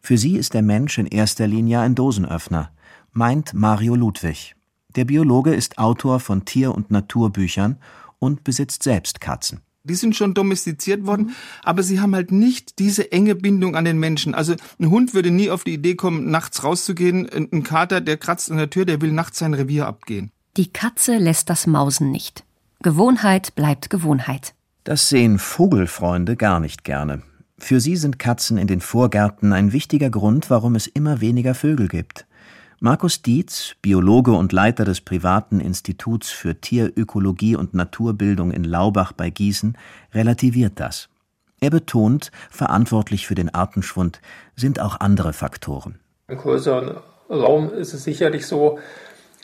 Für 0.00 0.18
sie 0.18 0.36
ist 0.36 0.54
der 0.54 0.62
Mensch 0.62 0.98
in 0.98 1.06
erster 1.06 1.46
Linie 1.46 1.80
ein 1.80 1.94
Dosenöffner, 1.94 2.70
meint 3.12 3.54
Mario 3.54 3.94
Ludwig. 3.94 4.54
Der 4.96 5.04
Biologe 5.04 5.54
ist 5.54 5.78
Autor 5.78 6.20
von 6.20 6.44
Tier- 6.44 6.74
und 6.74 6.90
Naturbüchern 6.90 7.78
und 8.18 8.44
besitzt 8.44 8.82
selbst 8.82 9.20
Katzen. 9.20 9.60
Die 9.84 9.94
sind 9.94 10.16
schon 10.16 10.34
domestiziert 10.34 11.06
worden, 11.06 11.34
aber 11.62 11.82
sie 11.82 12.00
haben 12.00 12.14
halt 12.14 12.30
nicht 12.30 12.78
diese 12.78 13.10
enge 13.10 13.34
Bindung 13.34 13.74
an 13.74 13.84
den 13.84 13.98
Menschen. 13.98 14.34
Also 14.34 14.54
ein 14.78 14.90
Hund 14.90 15.14
würde 15.14 15.30
nie 15.30 15.50
auf 15.50 15.64
die 15.64 15.74
Idee 15.74 15.94
kommen, 15.94 16.30
nachts 16.30 16.62
rauszugehen. 16.62 17.28
Ein 17.30 17.62
Kater, 17.62 18.00
der 18.00 18.16
kratzt 18.16 18.50
an 18.50 18.58
der 18.58 18.70
Tür, 18.70 18.84
der 18.84 19.00
will 19.00 19.12
nachts 19.12 19.38
sein 19.38 19.54
Revier 19.54 19.86
abgehen. 19.86 20.30
Die 20.56 20.72
Katze 20.72 21.16
lässt 21.16 21.48
das 21.48 21.66
Mausen 21.66 22.10
nicht. 22.10 22.44
Gewohnheit 22.82 23.54
bleibt 23.54 23.88
Gewohnheit. 23.88 24.54
Das 24.84 25.08
sehen 25.08 25.38
Vogelfreunde 25.38 26.36
gar 26.36 26.60
nicht 26.60 26.84
gerne. 26.84 27.22
Für 27.58 27.80
sie 27.80 27.96
sind 27.96 28.18
Katzen 28.18 28.56
in 28.56 28.68
den 28.68 28.80
Vorgärten 28.80 29.52
ein 29.52 29.72
wichtiger 29.72 30.10
Grund, 30.10 30.48
warum 30.48 30.74
es 30.74 30.86
immer 30.86 31.20
weniger 31.20 31.54
Vögel 31.54 31.88
gibt. 31.88 32.26
Markus 32.80 33.22
Dietz, 33.22 33.74
Biologe 33.82 34.30
und 34.30 34.52
Leiter 34.52 34.84
des 34.84 35.00
privaten 35.00 35.58
Instituts 35.58 36.30
für 36.30 36.60
Tierökologie 36.60 37.56
und 37.56 37.74
Naturbildung 37.74 38.52
in 38.52 38.62
Laubach 38.62 39.12
bei 39.12 39.30
Gießen, 39.30 39.76
relativiert 40.14 40.74
das. 40.76 41.08
Er 41.60 41.70
betont, 41.70 42.30
verantwortlich 42.50 43.26
für 43.26 43.34
den 43.34 43.52
Artenschwund 43.52 44.20
sind 44.54 44.78
auch 44.78 45.00
andere 45.00 45.32
Faktoren. 45.32 45.98
Im 46.28 46.38
größeren 46.38 46.98
Raum 47.28 47.72
ist 47.72 47.94
es 47.94 48.04
sicherlich 48.04 48.46
so, 48.46 48.78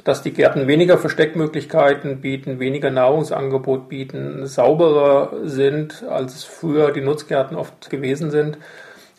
dass 0.05 0.23
die 0.23 0.33
Gärten 0.33 0.69
weniger 0.69 0.99
Versteckmöglichkeiten 0.99 2.21
bieten, 2.21 2.61
weniger 2.61 2.91
Nahrungsangebot 2.91 3.89
bieten, 3.89 4.47
sauberer 4.47 5.33
sind, 5.45 6.05
als 6.05 6.35
es 6.35 6.45
früher 6.45 6.93
die 6.93 7.01
Nutzgärten 7.01 7.57
oft 7.57 7.91
gewesen 7.91 8.31
sind. 8.31 8.59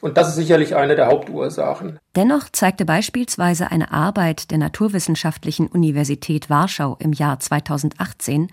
Und 0.02 0.18
das 0.18 0.30
ist 0.30 0.36
sicherlich 0.36 0.76
eine 0.76 0.96
der 0.96 1.08
Hauptursachen. 1.08 2.00
Dennoch 2.16 2.50
zeigte 2.52 2.86
beispielsweise 2.86 3.72
eine 3.72 3.92
Arbeit 3.92 4.52
der 4.52 4.60
Naturwissenschaftlichen 4.60 5.68
Universität 5.68 6.50
Warschau 6.50 6.96
im 7.00 7.12
Jahr 7.12 7.40
2018, 7.40 8.50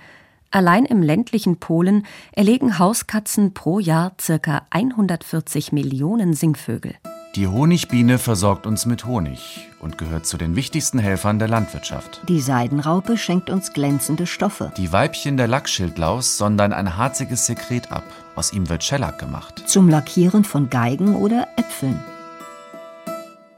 allein 0.51 0.87
im 0.87 1.03
ländlichen 1.03 1.59
Polen 1.59 2.07
erlegen 2.33 2.79
Hauskatzen 2.79 3.53
pro 3.53 3.79
Jahr 3.79 4.13
ca. 4.17 4.63
140 4.71 5.73
Millionen 5.73 6.33
Singvögel. 6.33 6.95
Die 7.35 7.47
Honigbiene 7.47 8.19
versorgt 8.19 8.67
uns 8.67 8.85
mit 8.85 9.07
Honig 9.07 9.71
und 9.81 9.97
gehört 9.97 10.27
zu 10.27 10.37
den 10.37 10.55
wichtigsten 10.55 10.99
Helfern 10.99 11.39
der 11.39 11.49
Landwirtschaft. 11.49 12.21
Die 12.29 12.43
Seidenraupe 12.43 13.17
schenkt 13.17 13.49
uns 13.49 13.73
glänzende 13.73 14.27
Stoffe. 14.27 14.71
Die 14.77 14.93
Weibchen 14.93 15.39
der 15.39 15.49
Lackschildlaus 15.49 16.37
sondern 16.37 16.75
ein 16.75 16.99
harziges 16.99 17.47
Sekret 17.47 17.91
ab. 17.91 18.05
Aus 18.37 18.53
ihm 18.53 18.69
wird 18.69 18.85
Schellack 18.85 19.19
gemacht. 19.19 19.63
Zum 19.67 19.89
Lackieren 19.89 20.45
von 20.45 20.69
Geigen 20.69 21.17
oder 21.17 21.49
Äpfeln. 21.57 21.99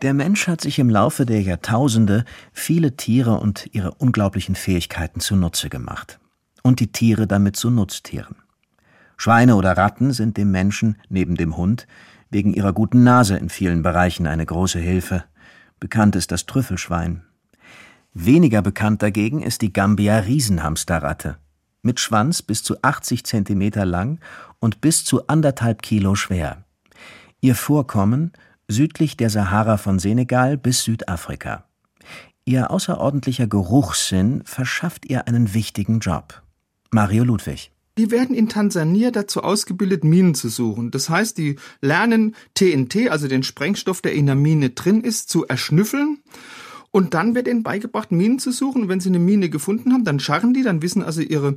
Der 0.03 0.15
Mensch 0.15 0.47
hat 0.47 0.61
sich 0.61 0.79
im 0.79 0.89
Laufe 0.89 1.27
der 1.27 1.43
Jahrtausende 1.43 2.25
viele 2.53 2.95
Tiere 2.97 3.41
und 3.41 3.71
ihre 3.73 3.95
unglaublichen 3.95 4.55
Fähigkeiten 4.55 5.19
zunutze 5.19 5.69
gemacht. 5.69 6.21
Und 6.63 6.79
die 6.79 6.93
Tiere 6.93 7.27
damit 7.27 7.57
zu 7.57 7.71
Nutztieren. 7.71 8.37
Schweine 9.17 9.57
oder 9.57 9.77
Ratten 9.77 10.13
sind 10.13 10.37
dem 10.37 10.53
Menschen, 10.53 10.97
neben 11.09 11.35
dem 11.35 11.57
Hund, 11.57 11.89
wegen 12.35 12.53
ihrer 12.53 12.73
guten 12.73 13.05
Nase 13.05 13.37
in 13.37 13.49
vielen 13.49 13.83
Bereichen 13.83 14.27
eine 14.27 14.45
große 14.45 14.81
Hilfe. 14.81 15.25
Bekannt 15.79 16.17
ist 16.17 16.33
das 16.33 16.47
Trüffelschwein. 16.47 17.23
Weniger 18.13 18.61
bekannt 18.61 19.03
dagegen 19.03 19.41
ist 19.41 19.63
die 19.63 19.73
Gambia 19.73 20.19
Riesenhamsterratte. 20.19 21.39
Mit 21.83 22.01
Schwanz 22.01 22.43
bis 22.43 22.63
zu 22.63 22.77
80 22.83 23.25
Zentimeter 23.25 23.85
lang 23.85 24.19
und 24.59 24.81
bis 24.81 25.05
zu 25.05 25.29
anderthalb 25.29 25.83
Kilo 25.83 26.17
schwer. 26.17 26.65
Ihr 27.41 27.55
Vorkommen 27.55 28.33
südlich 28.67 29.17
der 29.17 29.31
Sahara 29.31 29.77
von 29.77 29.99
Senegal 29.99 30.57
bis 30.57 30.83
Südafrika. 30.83 31.65
Ihr 32.45 32.71
außerordentlicher 32.71 33.47
Geruchssinn 33.47 34.43
verschafft 34.45 35.07
ihr 35.07 35.29
einen 35.29 35.55
wichtigen 35.55 36.01
Job. 36.01 36.43
Mario 36.91 37.25
Ludwig 37.25 37.74
die 37.97 38.11
werden 38.11 38.35
in 38.35 38.49
Tansania 38.49 39.11
dazu 39.11 39.43
ausgebildet, 39.43 40.05
Minen 40.05 40.35
zu 40.35 40.49
suchen. 40.49 40.91
Das 40.91 41.09
heißt, 41.09 41.39
die 41.39 41.57
lernen 41.81 42.35
TNT, 42.55 43.09
also 43.11 43.29
den 43.29 43.43
Sprengstoff, 43.43 44.01
der 44.01 44.15
in 44.15 44.27
der 44.27 44.35
Mine 44.35 44.71
drin 44.71 45.03
ist, 45.03 45.29
zu 45.29 45.47
erschnüffeln. 45.47 46.19
Und 46.91 47.13
dann 47.15 47.35
wird 47.35 47.49
ihnen 47.49 47.65
beigebracht, 47.65 48.13
Minen 48.13 48.39
zu 48.39 48.53
suchen. 48.53 48.83
Und 48.83 48.89
wenn 48.89 49.01
sie 49.01 49.09
eine 49.09 49.19
Mine 49.19 49.49
gefunden 49.49 49.93
haben, 49.93 50.05
dann 50.05 50.21
scharren 50.21 50.55
die, 50.55 50.63
dann 50.63 50.81
wissen 50.81 51.03
also 51.03 51.23
ihre 51.23 51.57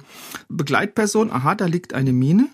Begleitperson, 0.49 1.31
aha, 1.31 1.53
da 1.53 1.67
liegt 1.67 1.93
eine 1.93 2.11
Mine. 2.11 2.49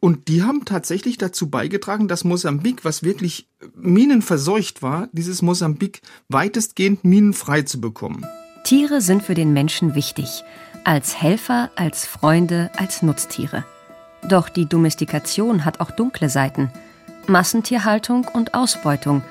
Und 0.00 0.28
die 0.28 0.42
haben 0.42 0.66
tatsächlich 0.66 1.16
dazu 1.16 1.48
beigetragen, 1.48 2.08
dass 2.08 2.24
Mosambik, 2.24 2.84
was 2.84 3.02
wirklich 3.02 3.48
minenverseucht 3.74 4.82
war, 4.82 5.08
dieses 5.12 5.40
Mosambik 5.40 6.02
weitestgehend 6.28 7.04
minenfrei 7.04 7.62
zu 7.62 7.80
bekommen. 7.80 8.26
Tiere 8.64 9.00
sind 9.00 9.22
für 9.22 9.34
den 9.34 9.54
Menschen 9.54 9.94
wichtig 9.94 10.42
als 10.86 11.20
Helfer, 11.20 11.68
als 11.74 12.06
Freunde, 12.06 12.70
als 12.76 13.02
Nutztiere. 13.02 13.64
Doch 14.22 14.48
die 14.48 14.66
Domestikation 14.66 15.64
hat 15.64 15.80
auch 15.80 15.90
dunkle 15.90 16.28
Seiten. 16.28 16.70
Massentierhaltung 17.26 18.28
und 18.32 18.54
Ausbeutung, 18.54 19.22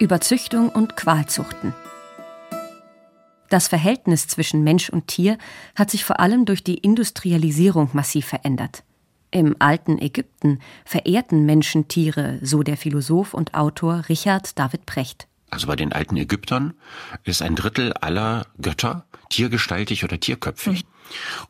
Überzüchtung 0.00 0.70
und 0.70 0.96
Qualzuchten. 0.96 1.72
Das 3.48 3.68
Verhältnis 3.68 4.26
zwischen 4.26 4.64
Mensch 4.64 4.90
und 4.90 5.06
Tier 5.06 5.38
hat 5.76 5.88
sich 5.88 6.04
vor 6.04 6.18
allem 6.18 6.46
durch 6.46 6.64
die 6.64 6.78
Industrialisierung 6.78 7.90
massiv 7.92 8.26
verändert. 8.26 8.82
Im 9.30 9.54
alten 9.60 10.00
Ägypten 10.00 10.58
verehrten 10.84 11.46
Menschen 11.46 11.86
Tiere, 11.86 12.40
so 12.42 12.64
der 12.64 12.76
Philosoph 12.76 13.34
und 13.34 13.54
Autor 13.54 14.02
Richard 14.08 14.58
David 14.58 14.84
Precht. 14.84 15.28
Also 15.54 15.68
bei 15.68 15.76
den 15.76 15.92
alten 15.92 16.16
Ägyptern 16.16 16.74
ist 17.22 17.40
ein 17.40 17.54
Drittel 17.54 17.92
aller 17.92 18.46
Götter 18.60 19.06
tiergestaltig 19.30 20.02
oder 20.02 20.18
tierköpfig. 20.18 20.84
Mhm. 20.84 20.88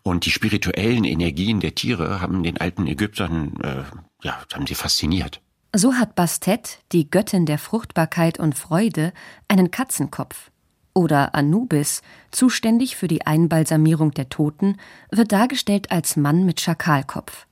Und 0.03 0.27
die 0.27 0.31
spirituellen 0.31 1.05
Energien 1.05 1.61
der 1.61 1.75
Tiere 1.75 2.21
haben 2.21 2.43
den 2.43 2.59
alten 2.59 2.87
Ägyptern, 2.87 3.55
äh, 3.63 3.85
ja, 4.23 4.43
haben 4.53 4.67
sie 4.67 4.75
fasziniert. 4.75 5.41
So 5.75 5.95
hat 5.95 6.15
Bastet, 6.15 6.81
die 6.93 7.11
Göttin 7.11 7.47
der 7.47 7.59
Fruchtbarkeit 7.59 8.39
und 8.39 8.55
Freude, 8.55 9.15
einen 9.49 9.71
Katzenkopf. 9.71 10.51
Oder 10.93 11.35
Anubis, 11.35 12.03
zuständig 12.31 12.97
für 12.97 13.09
die 13.09 13.27
Einbalsamierung 13.27 14.11
der 14.11 14.29
Toten, 14.29 14.77
wird 15.11 15.33
dargestellt 15.33 15.91
als 15.91 16.17
Mann 16.17 16.45
mit 16.45 16.61
Schakalkopf. 16.61 17.47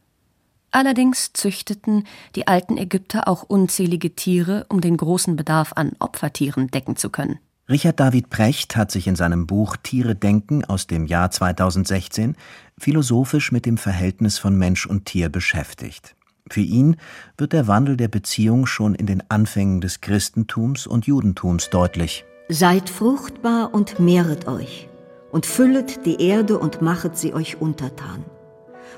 Allerdings 0.72 1.34
züchteten 1.34 2.04
die 2.34 2.46
alten 2.46 2.78
Ägypter 2.78 3.28
auch 3.28 3.42
unzählige 3.42 4.16
Tiere, 4.16 4.64
um 4.70 4.80
den 4.80 4.96
großen 4.96 5.36
Bedarf 5.36 5.74
an 5.76 5.92
Opfertieren 5.98 6.68
decken 6.68 6.96
zu 6.96 7.10
können. 7.10 7.38
Richard 7.68 8.00
David 8.00 8.30
Precht 8.30 8.74
hat 8.74 8.90
sich 8.90 9.06
in 9.06 9.14
seinem 9.14 9.46
Buch 9.46 9.76
Tiere 9.76 10.16
denken 10.16 10.64
aus 10.64 10.86
dem 10.86 11.06
Jahr 11.06 11.30
2016 11.30 12.36
philosophisch 12.78 13.52
mit 13.52 13.66
dem 13.66 13.78
Verhältnis 13.78 14.38
von 14.38 14.56
Mensch 14.56 14.86
und 14.86 15.04
Tier 15.04 15.28
beschäftigt. 15.28 16.16
Für 16.50 16.60
ihn 16.60 16.96
wird 17.36 17.52
der 17.52 17.68
Wandel 17.68 17.96
der 17.96 18.08
Beziehung 18.08 18.66
schon 18.66 18.94
in 18.94 19.06
den 19.06 19.22
Anfängen 19.30 19.80
des 19.80 20.00
Christentums 20.00 20.86
und 20.86 21.06
Judentums 21.06 21.70
deutlich. 21.70 22.24
Seid 22.48 22.90
fruchtbar 22.90 23.72
und 23.72 24.00
mehret 24.00 24.48
euch 24.48 24.88
und 25.30 25.46
füllet 25.46 26.04
die 26.04 26.20
Erde 26.20 26.58
und 26.58 26.82
machet 26.82 27.16
sie 27.16 27.32
euch 27.32 27.60
untertan 27.60 28.24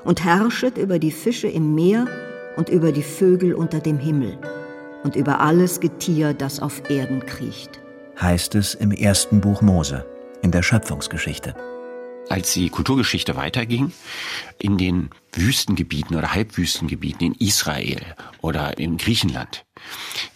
und 0.05 0.23
herrschet 0.23 0.77
über 0.77 0.99
die 0.99 1.11
Fische 1.11 1.47
im 1.47 1.75
Meer 1.75 2.07
und 2.55 2.69
über 2.69 2.93
die 2.93 3.03
Vögel 3.03 3.53
unter 3.53 3.79
dem 3.79 3.97
Himmel 3.97 4.37
und 5.03 5.17
über 5.17 5.41
alles 5.41 5.81
Getier, 5.81 6.33
das 6.33 6.61
auf 6.61 6.89
Erden 6.89 7.25
kriecht 7.25 7.81
heißt 8.19 8.55
es 8.55 8.73
im 8.73 8.91
ersten 8.91 9.41
Buch 9.41 9.61
Mose, 9.61 10.05
in 10.41 10.51
der 10.51 10.63
Schöpfungsgeschichte. 10.63 11.55
Als 12.29 12.53
die 12.53 12.69
Kulturgeschichte 12.69 13.35
weiterging, 13.35 13.91
in 14.57 14.77
den 14.77 15.09
Wüstengebieten 15.33 16.15
oder 16.15 16.33
Halbwüstengebieten 16.33 17.27
in 17.27 17.33
Israel 17.35 18.01
oder 18.41 18.77
in 18.79 18.97
Griechenland, 18.97 19.64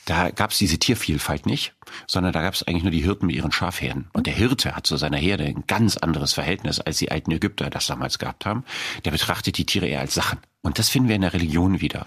da 0.06 0.32
gab 0.32 0.52
es 0.52 0.58
diese 0.58 0.80
Tiervielfalt 0.80 1.46
nicht, 1.46 1.74
sondern 2.08 2.34
da 2.34 2.42
gab 2.42 2.54
es 2.54 2.64
eigentlich 2.64 2.84
nur 2.84 2.92
die 2.92 3.04
Hirten 3.04 3.28
mit 3.28 3.36
ihren 3.36 3.52
Schafherden. 3.52 4.10
Und 4.14 4.28
der 4.28 4.34
Hirte 4.34 4.76
hat 4.76 4.88
zu 4.88 4.98
seiner 4.98 5.18
Herde 5.18 5.46
ein 5.46 5.64
ganz 5.68 5.98
anderes 5.98 6.34
Verhältnis, 6.34 6.80
als 6.80 6.98
die 6.98 7.12
alten 7.12 7.32
Ägypter 7.32 7.70
das 7.70 7.88
damals 7.88 8.20
gehabt 8.20 8.46
haben. 8.46 8.64
Der 9.06 9.12
betrachtet 9.12 9.58
die 9.58 9.66
Tiere 9.66 9.88
eher 9.88 10.02
als 10.02 10.14
Sachen. 10.14 10.40
Und 10.62 10.80
das 10.80 10.90
finden 10.90 11.10
wir 11.10 11.16
in 11.16 11.22
der 11.22 11.34
Religion 11.34 11.82
wieder. 11.82 12.06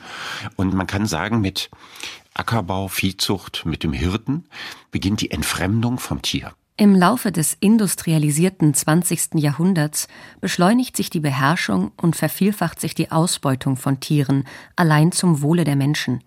Und 0.56 0.74
man 0.74 0.86
kann 0.86 1.06
sagen, 1.06 1.40
mit 1.40 1.70
Ackerbau, 2.34 2.88
Viehzucht, 2.88 3.64
mit 3.66 3.82
dem 3.82 3.92
Hirten 3.92 4.44
beginnt 4.90 5.20
die 5.20 5.30
Entfremdung 5.30 5.98
vom 5.98 6.22
Tier. 6.22 6.52
Im 6.78 6.94
Laufe 6.94 7.30
des 7.30 7.56
industrialisierten 7.60 8.72
20. 8.72 9.34
Jahrhunderts 9.34 10.08
beschleunigt 10.40 10.96
sich 10.96 11.10
die 11.10 11.20
Beherrschung 11.20 11.92
und 11.96 12.16
vervielfacht 12.16 12.80
sich 12.80 12.94
die 12.94 13.12
Ausbeutung 13.12 13.76
von 13.76 14.00
Tieren 14.00 14.44
allein 14.74 15.12
zum 15.12 15.42
Wohle 15.42 15.64
der 15.64 15.76
Menschen. 15.76 16.24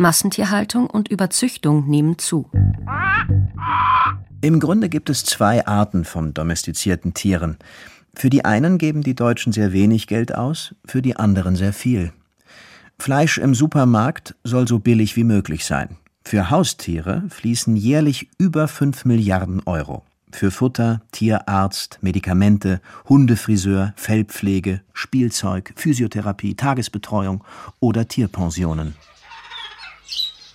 Massentierhaltung 0.00 0.88
und 0.88 1.08
Überzüchtung 1.08 1.88
nehmen 1.88 2.18
zu. 2.18 2.50
Im 4.40 4.58
Grunde 4.58 4.88
gibt 4.88 5.10
es 5.10 5.24
zwei 5.24 5.66
Arten 5.66 6.04
von 6.04 6.32
domestizierten 6.32 7.12
Tieren. 7.12 7.58
Für 8.14 8.30
die 8.30 8.44
einen 8.44 8.78
geben 8.78 9.02
die 9.02 9.14
Deutschen 9.14 9.52
sehr 9.52 9.72
wenig 9.72 10.06
Geld 10.06 10.34
aus, 10.34 10.74
für 10.86 11.02
die 11.02 11.16
anderen 11.16 11.54
sehr 11.54 11.74
viel. 11.74 12.12
Fleisch 12.98 13.38
im 13.38 13.54
Supermarkt 13.54 14.34
soll 14.42 14.66
so 14.66 14.78
billig 14.78 15.16
wie 15.16 15.24
möglich 15.24 15.64
sein. 15.64 15.96
Für 16.24 16.50
Haustiere 16.50 17.24
fließen 17.28 17.76
jährlich 17.76 18.28
über 18.38 18.68
5 18.68 19.04
Milliarden 19.04 19.62
Euro. 19.66 20.02
Für 20.32 20.50
Futter, 20.50 21.02
Tierarzt, 21.12 21.98
Medikamente, 22.02 22.80
Hundefriseur, 23.08 23.92
Fellpflege, 23.96 24.80
Spielzeug, 24.92 25.72
Physiotherapie, 25.76 26.54
Tagesbetreuung 26.54 27.44
oder 27.80 28.06
Tierpensionen. 28.06 28.94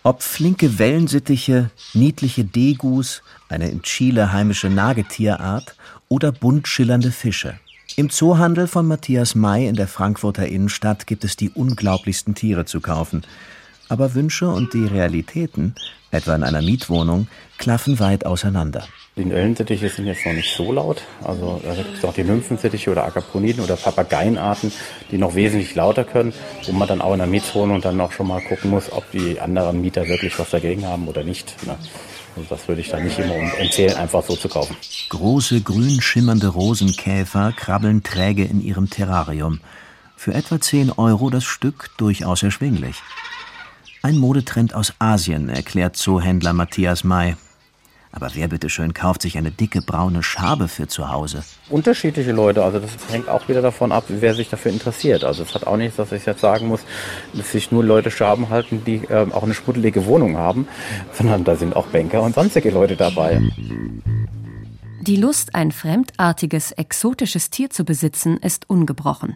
Ob 0.05 0.21
flinke 0.21 0.77
Wellensittiche, 0.77 1.71
niedliche 1.95 2.45
Degus, 2.45 3.23
eine 3.49 3.71
in 3.71 3.81
Chile 3.81 4.31
heimische 4.31 4.69
Nagetierart 4.69 5.75
oder 6.09 6.31
bunt 6.31 6.67
schillernde 6.67 7.09
Fische. 7.09 7.59
Im 7.95 8.11
Zoohandel 8.11 8.67
von 8.67 8.87
Matthias 8.87 9.33
May 9.33 9.67
in 9.67 9.75
der 9.75 9.87
Frankfurter 9.87 10.45
Innenstadt 10.45 11.07
gibt 11.07 11.23
es 11.23 11.37
die 11.37 11.49
unglaublichsten 11.49 12.35
Tiere 12.35 12.65
zu 12.65 12.81
kaufen. 12.81 13.23
Aber 13.89 14.13
Wünsche 14.13 14.47
und 14.47 14.75
die 14.75 14.85
Realitäten, 14.85 15.73
etwa 16.11 16.35
in 16.35 16.43
einer 16.43 16.61
Mietwohnung, 16.61 17.27
klaffen 17.57 17.97
weit 17.97 18.27
auseinander. 18.27 18.87
Die 19.17 19.31
Ellensittiche 19.31 19.87
sind 19.87 20.07
jetzt 20.07 20.25
noch 20.25 20.33
nicht 20.33 20.53
so 20.53 20.73
laut. 20.73 21.01
Also 21.23 21.61
da 21.63 21.73
gibt 21.73 21.97
es 21.97 22.03
auch 22.03 22.13
die 22.13 22.25
Nymphensittiche 22.25 22.91
oder 22.91 23.05
Agaponiden 23.05 23.63
oder 23.63 23.77
Papageienarten, 23.77 24.73
die 25.09 25.17
noch 25.17 25.35
wesentlich 25.35 25.73
lauter 25.73 26.03
können, 26.03 26.33
wo 26.65 26.73
man 26.73 26.85
dann 26.85 26.99
auch 26.99 27.13
in 27.13 27.19
der 27.19 27.27
Mietwohnung 27.27 27.79
dann 27.79 28.01
auch 28.01 28.11
schon 28.11 28.27
mal 28.27 28.41
gucken 28.41 28.71
muss, 28.71 28.91
ob 28.91 29.09
die 29.11 29.39
anderen 29.39 29.79
Mieter 29.79 30.05
wirklich 30.09 30.37
was 30.37 30.49
dagegen 30.49 30.85
haben 30.85 31.07
oder 31.07 31.23
nicht. 31.23 31.55
Ne? 31.65 31.77
Also 32.35 32.49
das 32.49 32.67
würde 32.67 32.81
ich 32.81 32.89
dann 32.89 33.05
nicht 33.05 33.17
immer 33.17 33.35
empfehlen, 33.35 33.95
einfach 33.95 34.21
so 34.21 34.35
zu 34.35 34.49
kaufen. 34.49 34.75
Große 35.07 35.61
grün 35.61 36.01
schimmernde 36.01 36.49
Rosenkäfer 36.49 37.53
krabbeln 37.53 38.03
träge 38.03 38.43
in 38.43 38.61
ihrem 38.61 38.89
Terrarium. 38.89 39.61
Für 40.17 40.33
etwa 40.33 40.59
10 40.59 40.91
Euro 40.91 41.29
das 41.29 41.45
Stück 41.45 41.89
durchaus 41.95 42.43
erschwinglich. 42.43 42.97
Ein 44.01 44.17
Modetrend 44.17 44.75
aus 44.75 44.93
Asien, 44.99 45.47
erklärt 45.47 45.95
Zoohändler 45.95 46.51
Matthias 46.51 47.05
May. 47.05 47.37
Aber 48.15 48.29
wer 48.33 48.47
bitteschön 48.47 48.93
kauft 48.93 49.21
sich 49.21 49.37
eine 49.37 49.51
dicke 49.51 49.81
braune 49.81 50.23
Schabe 50.23 50.69
für 50.69 50.87
zu 50.87 51.11
Hause? 51.11 51.43
Unterschiedliche 51.69 52.31
Leute, 52.31 52.63
also 52.63 52.79
das 52.79 52.91
hängt 53.11 53.27
auch 53.27 53.49
wieder 53.49 53.61
davon 53.61 53.91
ab, 53.91 54.05
wer 54.07 54.33
sich 54.33 54.49
dafür 54.49 54.71
interessiert. 54.71 55.25
Also 55.25 55.43
es 55.43 55.53
hat 55.53 55.67
auch 55.67 55.75
nichts, 55.75 55.97
dass 55.97 56.13
ich 56.13 56.25
jetzt 56.25 56.39
sagen 56.39 56.67
muss, 56.67 56.79
dass 57.33 57.51
sich 57.51 57.73
nur 57.73 57.83
Leute 57.83 58.09
Schaben 58.11 58.49
halten, 58.49 58.83
die 58.85 59.03
äh, 59.09 59.27
auch 59.31 59.43
eine 59.43 59.53
schmuddelige 59.53 60.05
Wohnung 60.05 60.37
haben, 60.37 60.65
sondern 61.11 61.43
da 61.43 61.57
sind 61.57 61.75
auch 61.75 61.87
Banker 61.87 62.21
und 62.21 62.35
sonstige 62.35 62.71
Leute 62.71 62.95
dabei. 62.95 63.41
Die 65.01 65.17
Lust, 65.17 65.53
ein 65.53 65.73
fremdartiges, 65.73 66.71
exotisches 66.71 67.49
Tier 67.49 67.69
zu 67.69 67.83
besitzen, 67.83 68.37
ist 68.37 68.69
ungebrochen. 68.69 69.35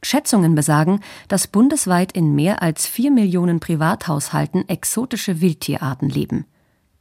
Schätzungen 0.00 0.54
besagen, 0.54 1.00
dass 1.26 1.48
bundesweit 1.48 2.12
in 2.12 2.36
mehr 2.36 2.62
als 2.62 2.86
vier 2.86 3.10
Millionen 3.10 3.58
Privathaushalten 3.58 4.68
exotische 4.68 5.40
Wildtierarten 5.40 6.08
leben. 6.08 6.46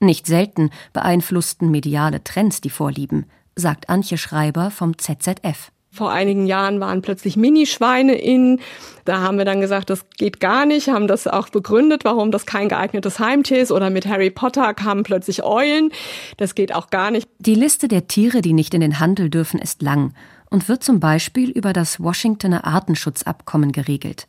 Nicht 0.03 0.25
selten 0.25 0.71
beeinflussten 0.93 1.69
mediale 1.69 2.23
Trends 2.23 2.59
die 2.59 2.71
Vorlieben, 2.71 3.27
sagt 3.55 3.87
Antje 3.87 4.17
Schreiber 4.17 4.71
vom 4.71 4.97
ZZF. 4.97 5.71
Vor 5.93 6.09
einigen 6.09 6.47
Jahren 6.47 6.79
waren 6.79 7.03
plötzlich 7.03 7.37
Minischweine 7.37 8.15
in. 8.15 8.61
Da 9.05 9.19
haben 9.19 9.37
wir 9.37 9.45
dann 9.45 9.61
gesagt, 9.61 9.91
das 9.91 10.09
geht 10.17 10.39
gar 10.39 10.65
nicht, 10.65 10.87
haben 10.87 11.07
das 11.07 11.27
auch 11.27 11.49
begründet, 11.49 12.03
warum 12.03 12.31
das 12.31 12.47
kein 12.47 12.67
geeignetes 12.67 13.19
Heimtier 13.19 13.59
ist. 13.59 13.71
Oder 13.71 13.91
mit 13.91 14.07
Harry 14.07 14.31
Potter 14.31 14.73
kamen 14.73 15.03
plötzlich 15.03 15.43
Eulen. 15.43 15.91
Das 16.37 16.55
geht 16.55 16.73
auch 16.73 16.89
gar 16.89 17.11
nicht. 17.11 17.29
Die 17.37 17.55
Liste 17.55 17.87
der 17.87 18.07
Tiere, 18.07 18.41
die 18.41 18.53
nicht 18.53 18.73
in 18.73 18.81
den 18.81 18.99
Handel 18.99 19.29
dürfen, 19.29 19.59
ist 19.59 19.83
lang 19.83 20.15
und 20.49 20.67
wird 20.67 20.81
zum 20.83 20.99
Beispiel 20.99 21.51
über 21.51 21.73
das 21.73 22.01
Washingtoner 22.01 22.65
Artenschutzabkommen 22.65 23.71
geregelt. 23.71 24.27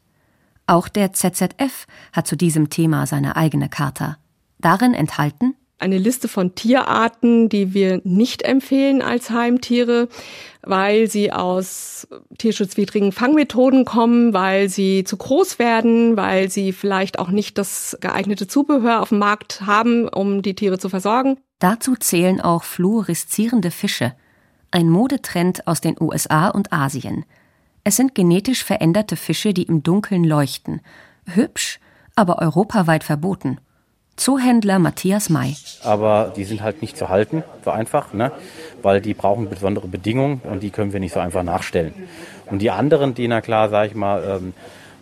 Auch 0.66 0.88
der 0.88 1.14
ZZF 1.14 1.86
hat 2.12 2.26
zu 2.26 2.36
diesem 2.36 2.68
Thema 2.68 3.06
seine 3.06 3.36
eigene 3.36 3.70
Charta. 3.70 4.18
Darin 4.58 4.94
enthalten 4.94 5.54
eine 5.82 5.98
Liste 5.98 6.28
von 6.28 6.54
Tierarten, 6.54 7.48
die 7.48 7.74
wir 7.74 8.00
nicht 8.04 8.42
empfehlen 8.42 9.02
als 9.02 9.30
Heimtiere, 9.30 10.08
weil 10.62 11.10
sie 11.10 11.32
aus 11.32 12.06
tierschutzwidrigen 12.38 13.12
Fangmethoden 13.12 13.84
kommen, 13.84 14.32
weil 14.32 14.68
sie 14.68 15.04
zu 15.04 15.16
groß 15.16 15.58
werden, 15.58 16.16
weil 16.16 16.50
sie 16.50 16.72
vielleicht 16.72 17.18
auch 17.18 17.28
nicht 17.28 17.58
das 17.58 17.98
geeignete 18.00 18.46
Zubehör 18.46 19.02
auf 19.02 19.10
dem 19.10 19.18
Markt 19.18 19.62
haben, 19.66 20.08
um 20.08 20.42
die 20.42 20.54
Tiere 20.54 20.78
zu 20.78 20.88
versorgen. 20.88 21.36
Dazu 21.58 21.94
zählen 21.96 22.40
auch 22.40 22.64
fluoreszierende 22.64 23.70
Fische, 23.70 24.14
ein 24.70 24.88
Modetrend 24.88 25.66
aus 25.66 25.80
den 25.80 25.96
USA 26.00 26.48
und 26.48 26.72
Asien. 26.72 27.24
Es 27.84 27.96
sind 27.96 28.14
genetisch 28.14 28.64
veränderte 28.64 29.16
Fische, 29.16 29.52
die 29.52 29.64
im 29.64 29.82
Dunkeln 29.82 30.24
leuchten. 30.24 30.80
Hübsch, 31.26 31.80
aber 32.14 32.38
europaweit 32.40 33.04
verboten. 33.04 33.58
Zoohändler 34.16 34.78
Matthias 34.78 35.30
May. 35.30 35.56
Aber 35.84 36.32
die 36.36 36.44
sind 36.44 36.62
halt 36.62 36.80
nicht 36.82 36.96
zu 36.96 37.08
halten, 37.08 37.42
so 37.64 37.70
einfach, 37.70 38.12
ne? 38.12 38.32
weil 38.82 39.00
die 39.00 39.14
brauchen 39.14 39.48
besondere 39.48 39.88
Bedingungen 39.88 40.40
und 40.44 40.62
die 40.62 40.70
können 40.70 40.92
wir 40.92 41.00
nicht 41.00 41.12
so 41.12 41.20
einfach 41.20 41.42
nachstellen. 41.42 41.94
Und 42.46 42.60
die 42.60 42.70
anderen, 42.70 43.14
die, 43.14 43.28
na 43.28 43.40
klar, 43.40 43.68
sage 43.68 43.88
ich 43.88 43.94
mal, 43.94 44.22
ähm, 44.24 44.54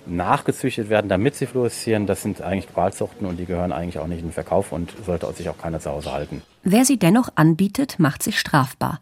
nachgezüchtet 0.06 0.88
werden, 0.88 1.08
damit 1.08 1.34
sie 1.34 1.46
fluoreszieren, 1.46 2.06
das 2.06 2.22
sind 2.22 2.40
eigentlich 2.42 2.72
Qualzuchten 2.72 3.26
und 3.26 3.38
die 3.38 3.46
gehören 3.46 3.72
eigentlich 3.72 3.98
auch 3.98 4.06
nicht 4.06 4.20
in 4.20 4.26
den 4.28 4.32
Verkauf 4.32 4.72
und 4.72 4.92
sollte 5.04 5.30
sich 5.32 5.48
auch 5.48 5.58
keiner 5.58 5.80
zu 5.80 5.90
Hause 5.90 6.12
halten. 6.12 6.42
Wer 6.62 6.84
sie 6.84 6.98
dennoch 6.98 7.30
anbietet, 7.34 7.98
macht 7.98 8.22
sich 8.22 8.38
strafbar. 8.38 9.00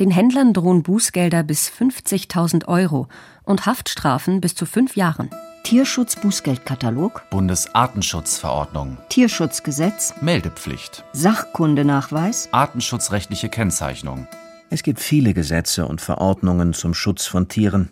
Den 0.00 0.10
Händlern 0.10 0.52
drohen 0.52 0.82
Bußgelder 0.82 1.44
bis 1.44 1.70
50.000 1.70 2.66
Euro 2.66 3.06
und 3.44 3.66
Haftstrafen 3.66 4.40
bis 4.40 4.54
zu 4.54 4.66
fünf 4.66 4.96
Jahren. 4.96 5.30
Tierschutzbußgeldkatalog, 5.64 7.22
Bundesartenschutzverordnung, 7.30 8.98
Tierschutzgesetz, 9.08 10.12
Meldepflicht, 10.20 11.04
Sachkundenachweis, 11.14 12.50
artenschutzrechtliche 12.52 13.48
Kennzeichnung. 13.48 14.26
Es 14.68 14.82
gibt 14.82 15.00
viele 15.00 15.32
Gesetze 15.32 15.88
und 15.88 16.02
Verordnungen 16.02 16.74
zum 16.74 16.92
Schutz 16.92 17.24
von 17.24 17.48
Tieren. 17.48 17.88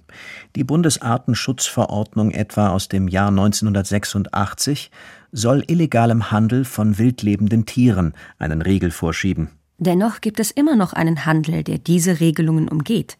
Die 0.54 0.64
Bundesartenschutzverordnung 0.64 2.32
etwa 2.32 2.68
aus 2.68 2.88
dem 2.88 3.08
Jahr 3.08 3.28
1986 3.28 4.90
soll 5.32 5.64
illegalem 5.66 6.30
Handel 6.30 6.66
von 6.66 6.98
wildlebenden 6.98 7.64
Tieren 7.64 8.12
einen 8.38 8.60
Riegel 8.60 8.90
vorschieben. 8.90 9.48
Dennoch 9.78 10.20
gibt 10.20 10.40
es 10.40 10.50
immer 10.50 10.76
noch 10.76 10.92
einen 10.92 11.24
Handel, 11.24 11.64
der 11.64 11.78
diese 11.78 12.20
Regelungen 12.20 12.68
umgeht. 12.68 13.16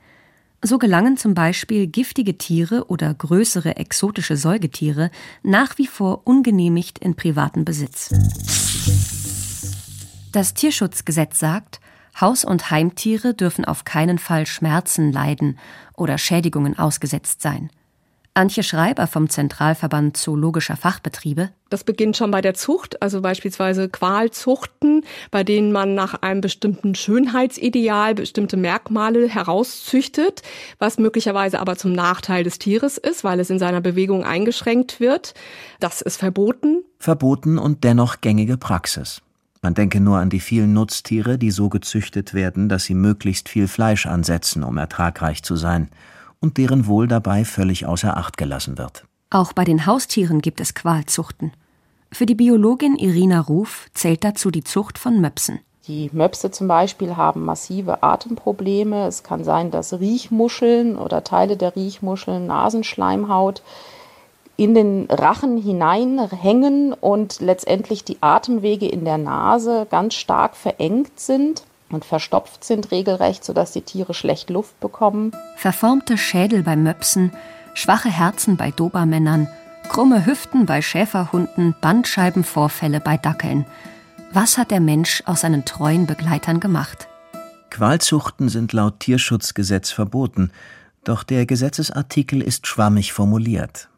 So 0.65 0.79
gelangen 0.79 1.17
zum 1.17 1.35
Beispiel 1.35 1.89
giftige 1.89 2.39
Tiere 2.39 2.87
oder 2.87 3.13
größere 3.13 3.77
exotische 3.77 4.37
Säugetiere 4.37 5.11
nach 5.43 5.77
wie 5.77 5.89
vor 5.89 6.25
ungenehmigt 6.25 7.01
in 7.01 7.17
privaten 7.17 7.65
Besitz. 7.65 8.11
Das 10.31 10.55
Tierschutzgesetz 10.55 11.41
sagt, 11.41 11.81
Haus- 12.21 12.45
und 12.45 12.71
Heimtiere 12.71 13.35
dürfen 13.35 13.65
auf 13.65 13.85
keinen 13.85 14.19
Fall 14.19 14.47
Schmerzen 14.47 15.11
leiden 15.11 15.59
oder 15.97 16.17
Schädigungen 16.17 16.79
ausgesetzt 16.79 17.43
sein. 17.43 17.69
Antje 18.35 18.63
Schreiber 18.63 19.07
vom 19.07 19.29
Zentralverband 19.29 20.17
Zoologischer 20.17 20.77
Fachbetriebe. 20.77 21.51
Das 21.69 21.85
beginnt 21.85 22.17
schon 22.17 22.31
bei 22.31 22.41
der 22.41 22.55
Zucht, 22.55 23.03
also 23.03 23.21
beispielsweise 23.21 23.91
Qualzuchten, 23.91 25.05
bei 25.31 25.45
denen 25.45 25.71
man 25.71 25.95
nach 25.95 26.15
einem 26.23 26.41
bestimmten 26.41 26.95
Schönheitsideal 26.95 28.15
bestimmte 28.15 28.57
Merkmale 28.57 29.29
herauszüchtet, 29.29 30.41
was 30.79 30.99
möglicherweise 30.99 31.61
aber 31.61 31.77
zum 31.77 31.93
Nachteil 31.93 32.43
des 32.43 32.59
Tieres 32.59 32.97
ist, 32.97 33.23
weil 33.23 33.39
es 33.39 33.51
in 33.51 33.59
seiner 33.59 33.83
Bewegung 33.83 34.25
eingeschränkt 34.25 34.99
wird. 34.99 35.35
Das 35.79 36.01
ist 36.01 36.17
verboten. 36.17 36.85
Verboten 36.99 37.59
und 37.59 37.85
dennoch 37.85 38.23
gängige 38.23 38.57
Praxis. 38.57 39.21
Man 39.61 39.75
denke 39.75 40.01
nur 40.01 40.17
an 40.19 40.31
die 40.31 40.41
vielen 40.41 40.73
Nutztiere, 40.73 41.37
die 41.37 41.51
so 41.51 41.69
gezüchtet 41.69 42.33
werden, 42.33 42.71
dass 42.71 42.85
sie 42.85 42.95
möglichst 42.95 43.51
viel 43.51 43.69
Fleisch 43.69 44.07
ansetzen, 44.07 44.65
um 44.65 44.79
ertragreich 44.79 45.43
zu 45.43 45.55
sein 45.55 45.91
und 46.43 46.59
deren 46.59 46.87
Wohl 46.87 47.09
dabei 47.09 47.47
völlig 47.47 47.87
außer 47.87 48.17
Acht 48.17 48.37
gelassen 48.37 48.77
wird. 48.77 49.05
Auch 49.31 49.55
bei 49.55 49.65
den 49.65 49.87
Haustieren 49.87 50.43
gibt 50.43 50.61
es 50.61 50.75
Qualzuchten. 50.75 51.53
Für 52.11 52.27
die 52.27 52.35
Biologin 52.35 52.97
Irina 52.97 53.41
Ruf 53.41 53.87
zählt 53.95 54.25
dazu 54.25 54.51
die 54.51 54.65
Zucht 54.65 54.99
von 54.99 55.23
Möpsen. 55.23 55.61
Die 55.89 56.11
Möpse 56.13 56.51
zum 56.51 56.69
Beispiel 56.69 57.17
haben 57.17 57.45
massive 57.45 58.03
Atemprobleme. 58.03 59.07
Es 59.07 59.23
kann 59.23 59.43
sein, 59.43 59.71
dass 59.71 59.95
Riechmuscheln 59.95 60.97
oder 60.97 61.25
Teile 61.25 61.57
der 61.57 61.75
Riechmuscheln, 61.75 62.47
Nasenschleimhaut 62.47 63.63
in 64.57 64.75
den 64.75 65.07
Rachen 65.11 65.57
hineinhängen 65.57 66.93
und 66.93 67.41
letztendlich 67.41 68.05
die 68.05 68.19
Atemwege 68.21 68.87
in 68.87 69.05
der 69.05 69.19
Nase 69.19 69.87
ganz 69.91 70.15
stark 70.15 70.55
verengt 70.55 71.19
sind 71.19 71.65
und 71.93 72.05
verstopft 72.05 72.65
sind 72.65 72.91
regelrecht, 72.91 73.45
sodass 73.45 73.73
die 73.73 73.83
Tiere 73.83 74.15
schlecht 74.15 74.51
Luft 74.51 74.79
bekommen. 74.81 75.33
Verformte 75.57 76.19
Schädel 76.19 76.63
bei 76.63 76.77
Möpsen, 76.77 77.33
schwache 77.75 78.11
Herzen 78.11 78.57
bei 78.57 78.71
Dobermännern, 78.71 79.49
krumme 79.89 80.27
Hüften 80.27 80.67
bei 80.67 80.83
Schäferhunden, 80.83 81.75
Bandscheibenvorfälle 81.81 83.01
bei 83.01 83.17
Dackeln. 83.17 83.67
Was 84.33 84.57
hat 84.59 84.71
der 84.71 84.81
Mensch 84.81 85.23
aus 85.27 85.43
seinen 85.43 85.65
treuen 85.65 86.07
Begleitern 86.07 86.61
gemacht? 86.61 87.09
Qualzuchten 87.71 88.49
sind 88.49 88.73
laut 88.73 89.01
Tierschutzgesetz 89.01 89.91
verboten, 89.91 90.51
doch 91.05 91.23
der 91.23 91.47
Gesetzesartikel 91.47 92.43
ist 92.43 92.67
schwammig 92.67 93.13
formuliert. 93.13 93.89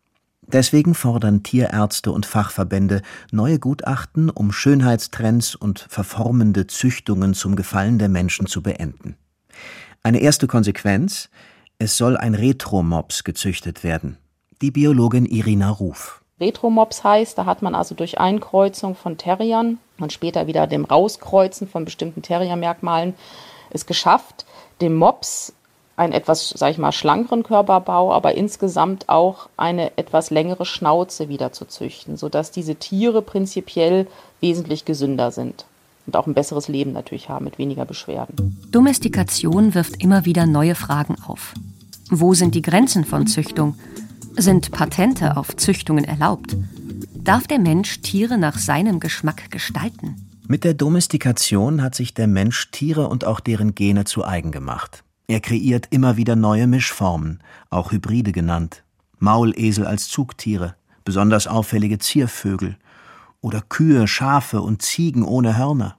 Deswegen 0.46 0.94
fordern 0.94 1.42
Tierärzte 1.42 2.12
und 2.12 2.26
Fachverbände 2.26 3.02
neue 3.32 3.58
Gutachten, 3.58 4.30
um 4.30 4.52
Schönheitstrends 4.52 5.54
und 5.54 5.86
verformende 5.88 6.66
Züchtungen 6.66 7.34
zum 7.34 7.56
Gefallen 7.56 7.98
der 7.98 8.08
Menschen 8.08 8.46
zu 8.46 8.62
beenden. 8.62 9.16
Eine 10.02 10.20
erste 10.20 10.46
Konsequenz 10.46 11.30
es 11.78 11.96
soll 11.96 12.16
ein 12.16 12.34
Retromops 12.34 13.24
gezüchtet 13.24 13.82
werden. 13.82 14.16
Die 14.62 14.70
Biologin 14.70 15.26
Irina 15.26 15.70
Ruf. 15.70 16.22
Retromops 16.40 17.02
heißt, 17.02 17.36
da 17.36 17.46
hat 17.46 17.62
man 17.62 17.74
also 17.74 17.94
durch 17.94 18.18
Einkreuzung 18.18 18.94
von 18.94 19.18
Terriern 19.18 19.78
und 19.98 20.12
später 20.12 20.46
wieder 20.46 20.66
dem 20.66 20.84
Rauskreuzen 20.84 21.68
von 21.68 21.84
bestimmten 21.84 22.22
Terriermerkmalen 22.22 23.14
es 23.70 23.86
geschafft, 23.86 24.46
dem 24.80 24.94
Mops 24.94 25.52
einen 25.96 26.12
etwas, 26.12 26.48
sag 26.48 26.70
ich 26.70 26.78
mal, 26.78 26.92
schlankeren 26.92 27.42
Körperbau, 27.42 28.12
aber 28.12 28.34
insgesamt 28.34 29.08
auch 29.08 29.48
eine 29.56 29.96
etwas 29.96 30.30
längere 30.30 30.64
Schnauze 30.64 31.28
wieder 31.28 31.52
zu 31.52 31.66
züchten, 31.66 32.16
sodass 32.16 32.50
diese 32.50 32.74
Tiere 32.74 33.22
prinzipiell 33.22 34.06
wesentlich 34.40 34.84
gesünder 34.84 35.30
sind 35.30 35.66
und 36.06 36.16
auch 36.16 36.26
ein 36.26 36.34
besseres 36.34 36.68
Leben 36.68 36.92
natürlich 36.92 37.28
haben 37.28 37.44
mit 37.44 37.58
weniger 37.58 37.84
Beschwerden. 37.84 38.58
Domestikation 38.70 39.74
wirft 39.74 40.02
immer 40.02 40.24
wieder 40.24 40.46
neue 40.46 40.74
Fragen 40.74 41.16
auf. 41.26 41.54
Wo 42.10 42.34
sind 42.34 42.54
die 42.54 42.62
Grenzen 42.62 43.04
von 43.04 43.26
Züchtung? 43.26 43.76
Sind 44.36 44.72
Patente 44.72 45.36
auf 45.36 45.56
Züchtungen 45.56 46.04
erlaubt? 46.04 46.56
Darf 47.14 47.46
der 47.46 47.58
Mensch 47.58 48.00
Tiere 48.02 48.36
nach 48.36 48.58
seinem 48.58 49.00
Geschmack 49.00 49.50
gestalten? 49.50 50.16
Mit 50.46 50.64
der 50.64 50.74
Domestikation 50.74 51.82
hat 51.82 51.94
sich 51.94 52.12
der 52.12 52.26
Mensch 52.26 52.70
Tiere 52.70 53.08
und 53.08 53.24
auch 53.24 53.40
deren 53.40 53.74
Gene 53.74 54.04
zu 54.04 54.24
eigen 54.24 54.50
gemacht. 54.50 55.03
Er 55.26 55.40
kreiert 55.40 55.88
immer 55.90 56.16
wieder 56.16 56.36
neue 56.36 56.66
Mischformen, 56.66 57.42
auch 57.70 57.92
Hybride 57.92 58.32
genannt. 58.32 58.84
Maulesel 59.18 59.86
als 59.86 60.08
Zugtiere, 60.08 60.76
besonders 61.04 61.46
auffällige 61.46 61.98
Ziervögel 61.98 62.76
oder 63.40 63.62
Kühe, 63.62 64.06
Schafe 64.06 64.60
und 64.60 64.82
Ziegen 64.82 65.22
ohne 65.22 65.56
Hörner. 65.56 65.96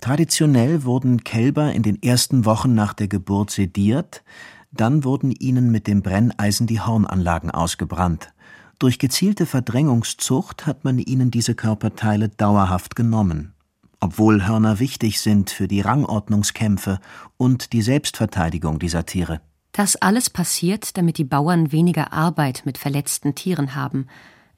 Traditionell 0.00 0.84
wurden 0.84 1.24
Kälber 1.24 1.72
in 1.72 1.82
den 1.82 2.00
ersten 2.02 2.44
Wochen 2.44 2.74
nach 2.74 2.92
der 2.92 3.08
Geburt 3.08 3.50
sediert, 3.50 4.22
dann 4.70 5.02
wurden 5.02 5.32
ihnen 5.32 5.72
mit 5.72 5.86
dem 5.86 6.02
Brenneisen 6.02 6.66
die 6.68 6.80
Hornanlagen 6.80 7.50
ausgebrannt. 7.50 8.32
Durch 8.78 9.00
gezielte 9.00 9.44
Verdrängungszucht 9.44 10.66
hat 10.66 10.84
man 10.84 10.98
ihnen 10.98 11.32
diese 11.32 11.56
Körperteile 11.56 12.28
dauerhaft 12.28 12.94
genommen. 12.94 13.54
Obwohl 14.00 14.46
Hörner 14.46 14.78
wichtig 14.78 15.20
sind 15.20 15.50
für 15.50 15.66
die 15.66 15.80
Rangordnungskämpfe 15.80 17.00
und 17.36 17.72
die 17.72 17.82
Selbstverteidigung 17.82 18.78
dieser 18.78 19.06
Tiere. 19.06 19.40
Das 19.72 19.96
alles 19.96 20.30
passiert, 20.30 20.96
damit 20.96 21.18
die 21.18 21.24
Bauern 21.24 21.72
weniger 21.72 22.12
Arbeit 22.12 22.62
mit 22.64 22.78
verletzten 22.78 23.34
Tieren 23.34 23.74
haben. 23.74 24.06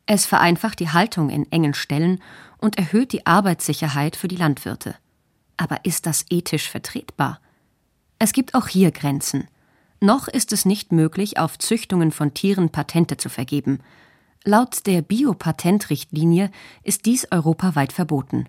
Es 0.06 0.26
vereinfacht 0.26 0.78
die 0.80 0.90
Haltung 0.90 1.30
in 1.30 1.50
engen 1.50 1.74
Ställen 1.74 2.20
und 2.58 2.78
erhöht 2.78 3.12
die 3.12 3.26
Arbeitssicherheit 3.26 4.16
für 4.16 4.28
die 4.28 4.36
Landwirte. 4.36 4.94
Aber 5.56 5.84
ist 5.84 6.06
das 6.06 6.24
ethisch 6.30 6.68
vertretbar? 6.68 7.40
Es 8.18 8.32
gibt 8.32 8.54
auch 8.54 8.68
hier 8.68 8.92
Grenzen. 8.92 9.48
Noch 10.00 10.28
ist 10.28 10.52
es 10.52 10.64
nicht 10.64 10.92
möglich, 10.92 11.38
auf 11.38 11.58
Züchtungen 11.58 12.10
von 12.12 12.34
Tieren 12.34 12.70
Patente 12.70 13.16
zu 13.16 13.28
vergeben. 13.28 13.80
Laut 14.44 14.86
der 14.86 15.02
Biopatentrichtlinie 15.02 16.50
ist 16.82 17.04
dies 17.04 17.30
europaweit 17.30 17.92
verboten. 17.92 18.46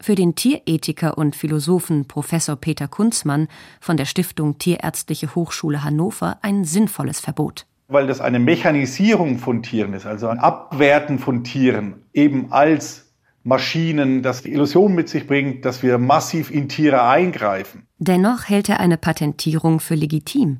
Für 0.00 0.14
den 0.14 0.34
Tierethiker 0.34 1.16
und 1.16 1.34
Philosophen 1.34 2.06
Professor 2.06 2.56
Peter 2.56 2.86
Kunzmann 2.86 3.48
von 3.80 3.96
der 3.96 4.04
Stiftung 4.04 4.58
Tierärztliche 4.58 5.34
Hochschule 5.34 5.82
Hannover 5.82 6.38
ein 6.42 6.64
sinnvolles 6.64 7.20
Verbot. 7.20 7.66
Weil 7.88 8.06
das 8.06 8.20
eine 8.20 8.38
Mechanisierung 8.38 9.38
von 9.38 9.62
Tieren 9.62 9.94
ist, 9.94 10.06
also 10.06 10.28
ein 10.28 10.38
Abwerten 10.38 11.18
von 11.18 11.44
Tieren 11.44 12.02
eben 12.12 12.52
als 12.52 13.06
Maschinen, 13.46 14.22
das 14.22 14.42
die 14.42 14.52
Illusion 14.52 14.94
mit 14.94 15.08
sich 15.08 15.26
bringt, 15.28 15.64
dass 15.64 15.82
wir 15.82 15.98
massiv 15.98 16.50
in 16.50 16.68
Tiere 16.68 17.04
eingreifen. 17.04 17.86
Dennoch 17.98 18.48
hält 18.48 18.68
er 18.68 18.80
eine 18.80 18.96
Patentierung 18.96 19.78
für 19.78 19.94
legitim. 19.94 20.58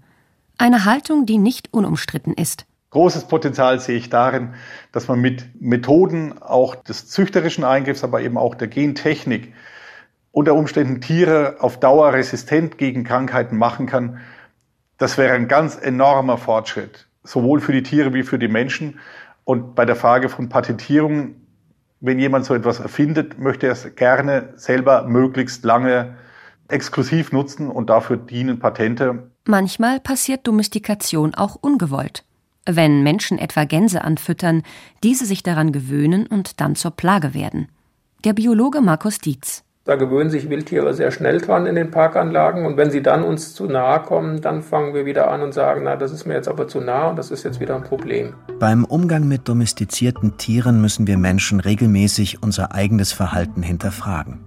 Eine 0.57 0.85
Haltung, 0.85 1.27
die 1.27 1.39
nicht 1.39 1.73
unumstritten 1.75 2.33
ist. 2.33 2.65
Großes 2.97 3.25
Potenzial 3.25 3.79
sehe 3.79 3.99
ich 3.99 4.09
darin, 4.09 4.55
dass 4.91 5.07
man 5.07 5.21
mit 5.21 5.61
Methoden 5.61 6.41
auch 6.41 6.75
des 6.75 7.07
züchterischen 7.11 7.63
Eingriffs, 7.63 8.03
aber 8.03 8.23
eben 8.23 8.39
auch 8.39 8.55
der 8.55 8.69
Gentechnik 8.69 9.53
unter 10.33 10.55
Umständen 10.55 11.03
Tiere 11.03 11.57
auf 11.61 11.79
Dauer 11.79 12.15
resistent 12.15 12.79
gegen 12.79 13.05
Krankheiten 13.05 13.59
machen 13.59 13.85
kann. 13.85 14.21
Das 14.97 15.19
wäre 15.19 15.35
ein 15.35 15.47
ganz 15.47 15.77
enormer 15.77 16.39
Fortschritt, 16.39 17.07
sowohl 17.23 17.61
für 17.61 17.73
die 17.73 17.83
Tiere 17.83 18.15
wie 18.15 18.23
für 18.23 18.39
die 18.39 18.49
Menschen. 18.49 18.99
Und 19.45 19.75
bei 19.75 19.85
der 19.85 19.97
Frage 19.97 20.31
von 20.31 20.49
Patentierung, 20.49 21.35
wenn 22.01 22.19
jemand 22.19 22.47
so 22.47 22.55
etwas 22.55 22.81
erfindet, 22.81 23.39
möchte 23.39 23.67
er 23.67 23.73
es 23.73 23.95
gerne 23.95 24.55
selber 24.57 25.03
möglichst 25.03 25.67
lange 25.67 26.17
exklusiv 26.69 27.31
nutzen 27.31 27.69
und 27.69 27.91
dafür 27.91 28.17
dienen 28.17 28.59
Patente. 28.59 29.31
Manchmal 29.45 30.01
passiert 30.01 30.47
Domestikation 30.47 31.35
auch 31.35 31.57
ungewollt. 31.57 32.26
Wenn 32.69 33.03
Menschen 33.03 33.39
etwa 33.39 33.65
Gänse 33.65 34.03
anfüttern, 34.03 34.63
diese 35.03 35.25
sich 35.25 35.43
daran 35.43 35.73
gewöhnen 35.73 36.27
und 36.27 36.61
dann 36.61 36.75
zur 36.75 36.91
Plage 36.91 37.33
werden. 37.33 37.69
Der 38.25 38.33
Biologe 38.33 38.81
Markus 38.81 39.19
Dietz. 39.19 39.63
Da 39.87 39.95
gewöhnen 39.95 40.31
sich 40.31 40.51
Wildtiere 40.51 40.95
sehr 40.95 41.13
schnell 41.13 41.41
dran 41.41 41.65
in 41.65 41.77
den 41.77 41.93
Parkanlagen 41.93 42.67
und 42.67 42.77
wenn 42.77 42.91
sie 42.91 43.03
dann 43.03 43.23
uns 43.23 43.55
zu 43.55 43.67
nahe 43.67 44.03
kommen, 44.03 44.41
dann 44.41 44.63
fangen 44.63 44.95
wir 44.95 45.07
wieder 45.07 45.31
an 45.31 45.43
und 45.43 45.55
sagen, 45.55 45.83
na, 45.85 45.95
das 45.95 46.11
ist 46.11 46.27
mir 46.27 46.35
jetzt 46.35 46.49
aber 46.49 46.67
zu 46.67 46.81
nah 46.81 47.07
und 47.07 47.17
das 47.17 47.31
ist 47.31 47.45
jetzt 47.45 47.61
wieder 47.61 47.77
ein 47.77 47.85
Problem. 47.85 48.35
Beim 48.59 48.85
Umgang 48.85 49.29
mit 49.29 49.49
domestizierten 49.49 50.39
Tieren 50.39 50.81
müssen 50.81 51.07
wir 51.07 51.19
Menschen 51.19 51.61
regelmäßig 51.61 52.43
unser 52.43 52.75
eigenes 52.75 53.13
Verhalten 53.13 53.63
hinterfragen. 53.63 54.41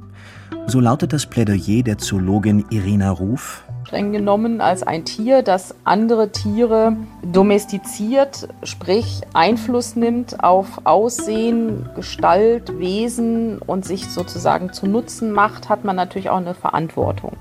So 0.67 0.81
lautet 0.81 1.13
das 1.13 1.25
Plädoyer 1.25 1.83
der 1.83 1.97
Zoologin 1.97 2.65
Irina 2.69 3.09
Ruf, 3.09 3.63
streng 3.89 4.11
genommen 4.11 4.61
als 4.61 4.83
ein 4.83 5.03
Tier, 5.03 5.41
das 5.41 5.73
andere 5.83 6.31
Tiere 6.31 6.95
domestiziert, 7.23 8.47
sprich 8.61 9.21
Einfluss 9.33 9.95
nimmt 9.95 10.43
auf 10.43 10.81
Aussehen, 10.83 11.89
Gestalt, 11.95 12.77
Wesen 12.77 13.57
und 13.57 13.85
sich 13.85 14.07
sozusagen 14.07 14.73
zu 14.73 14.85
Nutzen 14.85 15.31
macht, 15.31 15.69
hat 15.69 15.85
man 15.85 15.95
natürlich 15.95 16.29
auch 16.29 16.37
eine 16.37 16.53
Verantwortung. 16.53 17.35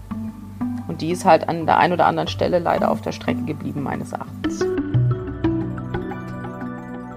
Und 0.89 1.03
die 1.03 1.11
ist 1.11 1.27
halt 1.27 1.51
an 1.51 1.67
der 1.67 1.77
einen 1.77 1.93
oder 1.93 2.07
anderen 2.07 2.29
Stelle 2.29 2.61
leider 2.61 2.91
auf 2.91 3.03
der 3.03 3.13
Strecke 3.13 3.43
geblieben, 3.43 3.83
meines 3.83 4.13
Erachtens. 4.13 4.65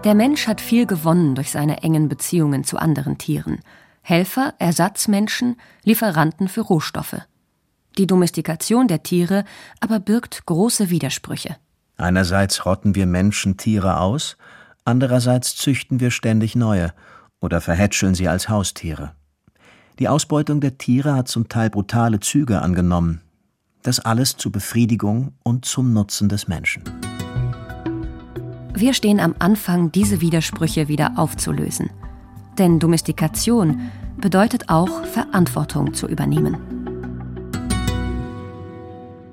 Der 0.04 0.14
Mensch 0.14 0.46
hat 0.46 0.60
viel 0.60 0.86
gewonnen 0.86 1.36
durch 1.36 1.52
seine 1.52 1.84
engen 1.84 2.10
Beziehungen 2.10 2.66
zu 2.66 2.78
anderen 2.78 3.18
Tieren. 3.18 3.60
Helfer, 4.02 4.56
Ersatzmenschen, 4.60 5.56
Lieferanten 5.86 6.50
für 6.50 6.62
Rohstoffe. 6.62 7.22
Die 7.98 8.08
Domestikation 8.08 8.88
der 8.88 9.04
Tiere 9.04 9.44
aber 9.80 10.00
birgt 10.00 10.46
große 10.46 10.90
Widersprüche. 10.90 11.58
Einerseits 11.98 12.66
rotten 12.66 12.96
wir 12.96 13.06
Menschen 13.06 13.58
Tiere 13.58 14.00
aus, 14.00 14.38
andererseits 14.86 15.56
züchten 15.56 16.00
wir 16.00 16.12
ständig 16.12 16.56
neue 16.56 16.94
oder 17.42 17.62
verhätscheln 17.62 18.16
sie 18.16 18.28
als 18.28 18.50
Haustiere. 18.50 19.12
Die 20.00 20.08
Ausbeutung 20.08 20.62
der 20.62 20.78
Tiere 20.78 21.16
hat 21.16 21.28
zum 21.28 21.50
Teil 21.50 21.70
brutale 21.70 22.20
Züge 22.20 22.62
angenommen. 22.62 23.22
Das 23.84 24.00
alles 24.00 24.38
zur 24.38 24.52
Befriedigung 24.52 25.34
und 25.44 25.66
zum 25.66 25.94
Nutzen 25.94 26.30
des 26.30 26.48
Menschen. 26.48 26.84
Wir 28.74 28.94
stehen 28.94 29.20
am 29.20 29.36
Anfang, 29.38 29.92
diese 29.92 30.22
Widersprüche 30.22 30.88
wieder 30.88 31.14
aufzulösen. 31.18 31.90
Denn 32.58 32.80
Domestikation 32.80 33.92
bedeutet 34.18 34.70
auch, 34.70 35.06
Verantwortung 35.06 35.94
zu 35.94 36.08
übernehmen. 36.08 36.71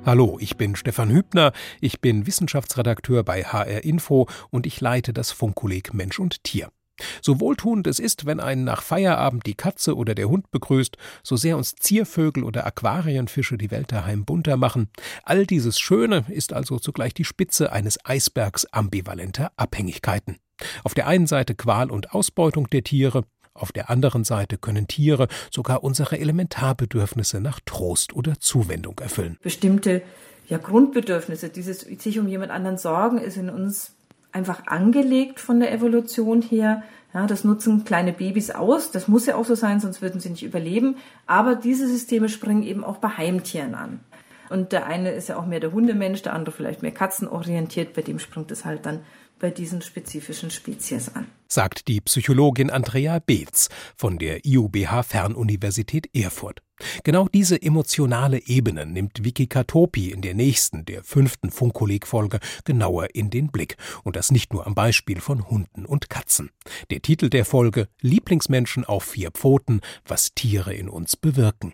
Hallo, 0.08 0.38
ich 0.40 0.56
bin 0.56 0.74
Stefan 0.74 1.10
Hübner, 1.10 1.52
ich 1.82 2.00
bin 2.00 2.26
Wissenschaftsredakteur 2.26 3.24
bei 3.24 3.44
HR 3.44 3.84
Info 3.84 4.26
und 4.48 4.64
ich 4.64 4.80
leite 4.80 5.12
das 5.12 5.32
Funkkolleg 5.32 5.92
Mensch 5.92 6.18
und 6.18 6.42
Tier. 6.44 6.70
So 7.20 7.40
wohltuend 7.40 7.86
es 7.86 7.98
ist, 7.98 8.24
wenn 8.24 8.40
einen 8.40 8.64
nach 8.64 8.80
Feierabend 8.80 9.44
die 9.44 9.54
Katze 9.54 9.94
oder 9.94 10.14
der 10.14 10.30
Hund 10.30 10.50
begrüßt, 10.50 10.96
so 11.22 11.36
sehr 11.36 11.58
uns 11.58 11.76
Ziervögel 11.76 12.42
oder 12.42 12.64
Aquarienfische 12.66 13.58
die 13.58 13.70
Welt 13.70 13.92
daheim 13.92 14.24
bunter 14.24 14.56
machen, 14.56 14.88
all 15.24 15.44
dieses 15.44 15.78
Schöne 15.78 16.24
ist 16.30 16.54
also 16.54 16.78
zugleich 16.78 17.12
die 17.12 17.26
Spitze 17.26 17.70
eines 17.70 18.02
Eisbergs 18.02 18.64
ambivalenter 18.64 19.52
Abhängigkeiten. 19.58 20.38
Auf 20.84 20.94
der 20.94 21.06
einen 21.06 21.26
Seite 21.26 21.54
Qual 21.54 21.90
und 21.90 22.12
Ausbeutung 22.12 22.70
der 22.70 22.82
Tiere, 22.82 23.24
auf 23.58 23.72
der 23.72 23.90
anderen 23.90 24.24
Seite 24.24 24.58
können 24.58 24.88
Tiere 24.88 25.28
sogar 25.50 25.84
unsere 25.84 26.18
Elementarbedürfnisse 26.18 27.40
nach 27.40 27.60
Trost 27.64 28.14
oder 28.14 28.40
Zuwendung 28.40 28.98
erfüllen. 29.00 29.38
Bestimmte 29.42 30.02
ja, 30.48 30.58
Grundbedürfnisse, 30.58 31.50
dieses 31.50 31.80
sich 31.80 32.18
um 32.18 32.26
jemand 32.26 32.50
anderen 32.50 32.78
sorgen, 32.78 33.18
ist 33.18 33.36
in 33.36 33.50
uns 33.50 33.92
einfach 34.32 34.66
angelegt 34.66 35.40
von 35.40 35.60
der 35.60 35.72
Evolution 35.72 36.42
her. 36.42 36.82
Ja, 37.14 37.26
das 37.26 37.44
nutzen 37.44 37.84
kleine 37.84 38.12
Babys 38.12 38.50
aus. 38.50 38.90
Das 38.90 39.08
muss 39.08 39.26
ja 39.26 39.36
auch 39.36 39.44
so 39.44 39.54
sein, 39.54 39.80
sonst 39.80 40.02
würden 40.02 40.20
sie 40.20 40.30
nicht 40.30 40.42
überleben. 40.42 40.96
Aber 41.26 41.54
diese 41.54 41.88
Systeme 41.88 42.28
springen 42.28 42.62
eben 42.62 42.84
auch 42.84 42.98
bei 42.98 43.08
Heimtieren 43.08 43.74
an. 43.74 44.00
Und 44.50 44.72
der 44.72 44.86
eine 44.86 45.12
ist 45.12 45.28
ja 45.28 45.36
auch 45.36 45.46
mehr 45.46 45.60
der 45.60 45.72
Hundemensch, 45.72 46.22
der 46.22 46.34
andere 46.34 46.54
vielleicht 46.54 46.82
mehr 46.82 46.92
katzenorientiert. 46.92 47.94
Bei 47.94 48.02
dem 48.02 48.18
springt 48.18 48.50
es 48.50 48.64
halt 48.64 48.86
dann 48.86 49.00
bei 49.38 49.50
diesen 49.50 49.82
spezifischen 49.82 50.50
Spezies 50.50 51.08
an. 51.14 51.26
Sagt 51.48 51.88
die 51.88 52.00
Psychologin 52.00 52.70
Andrea 52.70 53.20
Beetz 53.20 53.68
von 53.96 54.18
der 54.18 54.44
IUBH 54.44 55.02
Fernuniversität 55.02 56.14
Erfurt. 56.14 56.62
Genau 57.04 57.26
diese 57.28 57.60
emotionale 57.60 58.38
Ebene 58.46 58.86
nimmt 58.86 59.24
Vicky 59.24 59.48
Topi 59.48 60.10
in 60.10 60.20
der 60.20 60.34
nächsten, 60.34 60.84
der 60.84 61.02
fünften 61.02 61.50
Funkkolleg-Folge 61.50 62.38
genauer 62.64 63.14
in 63.14 63.30
den 63.30 63.48
Blick. 63.50 63.76
Und 64.04 64.16
das 64.16 64.30
nicht 64.30 64.52
nur 64.52 64.66
am 64.66 64.74
Beispiel 64.74 65.20
von 65.20 65.48
Hunden 65.48 65.86
und 65.86 66.10
Katzen. 66.10 66.50
Der 66.90 67.02
Titel 67.02 67.30
der 67.30 67.44
Folge 67.44 67.88
Lieblingsmenschen 68.00 68.84
auf 68.84 69.04
vier 69.04 69.30
Pfoten, 69.30 69.80
was 70.04 70.34
Tiere 70.34 70.74
in 70.74 70.88
uns 70.88 71.16
bewirken. 71.16 71.72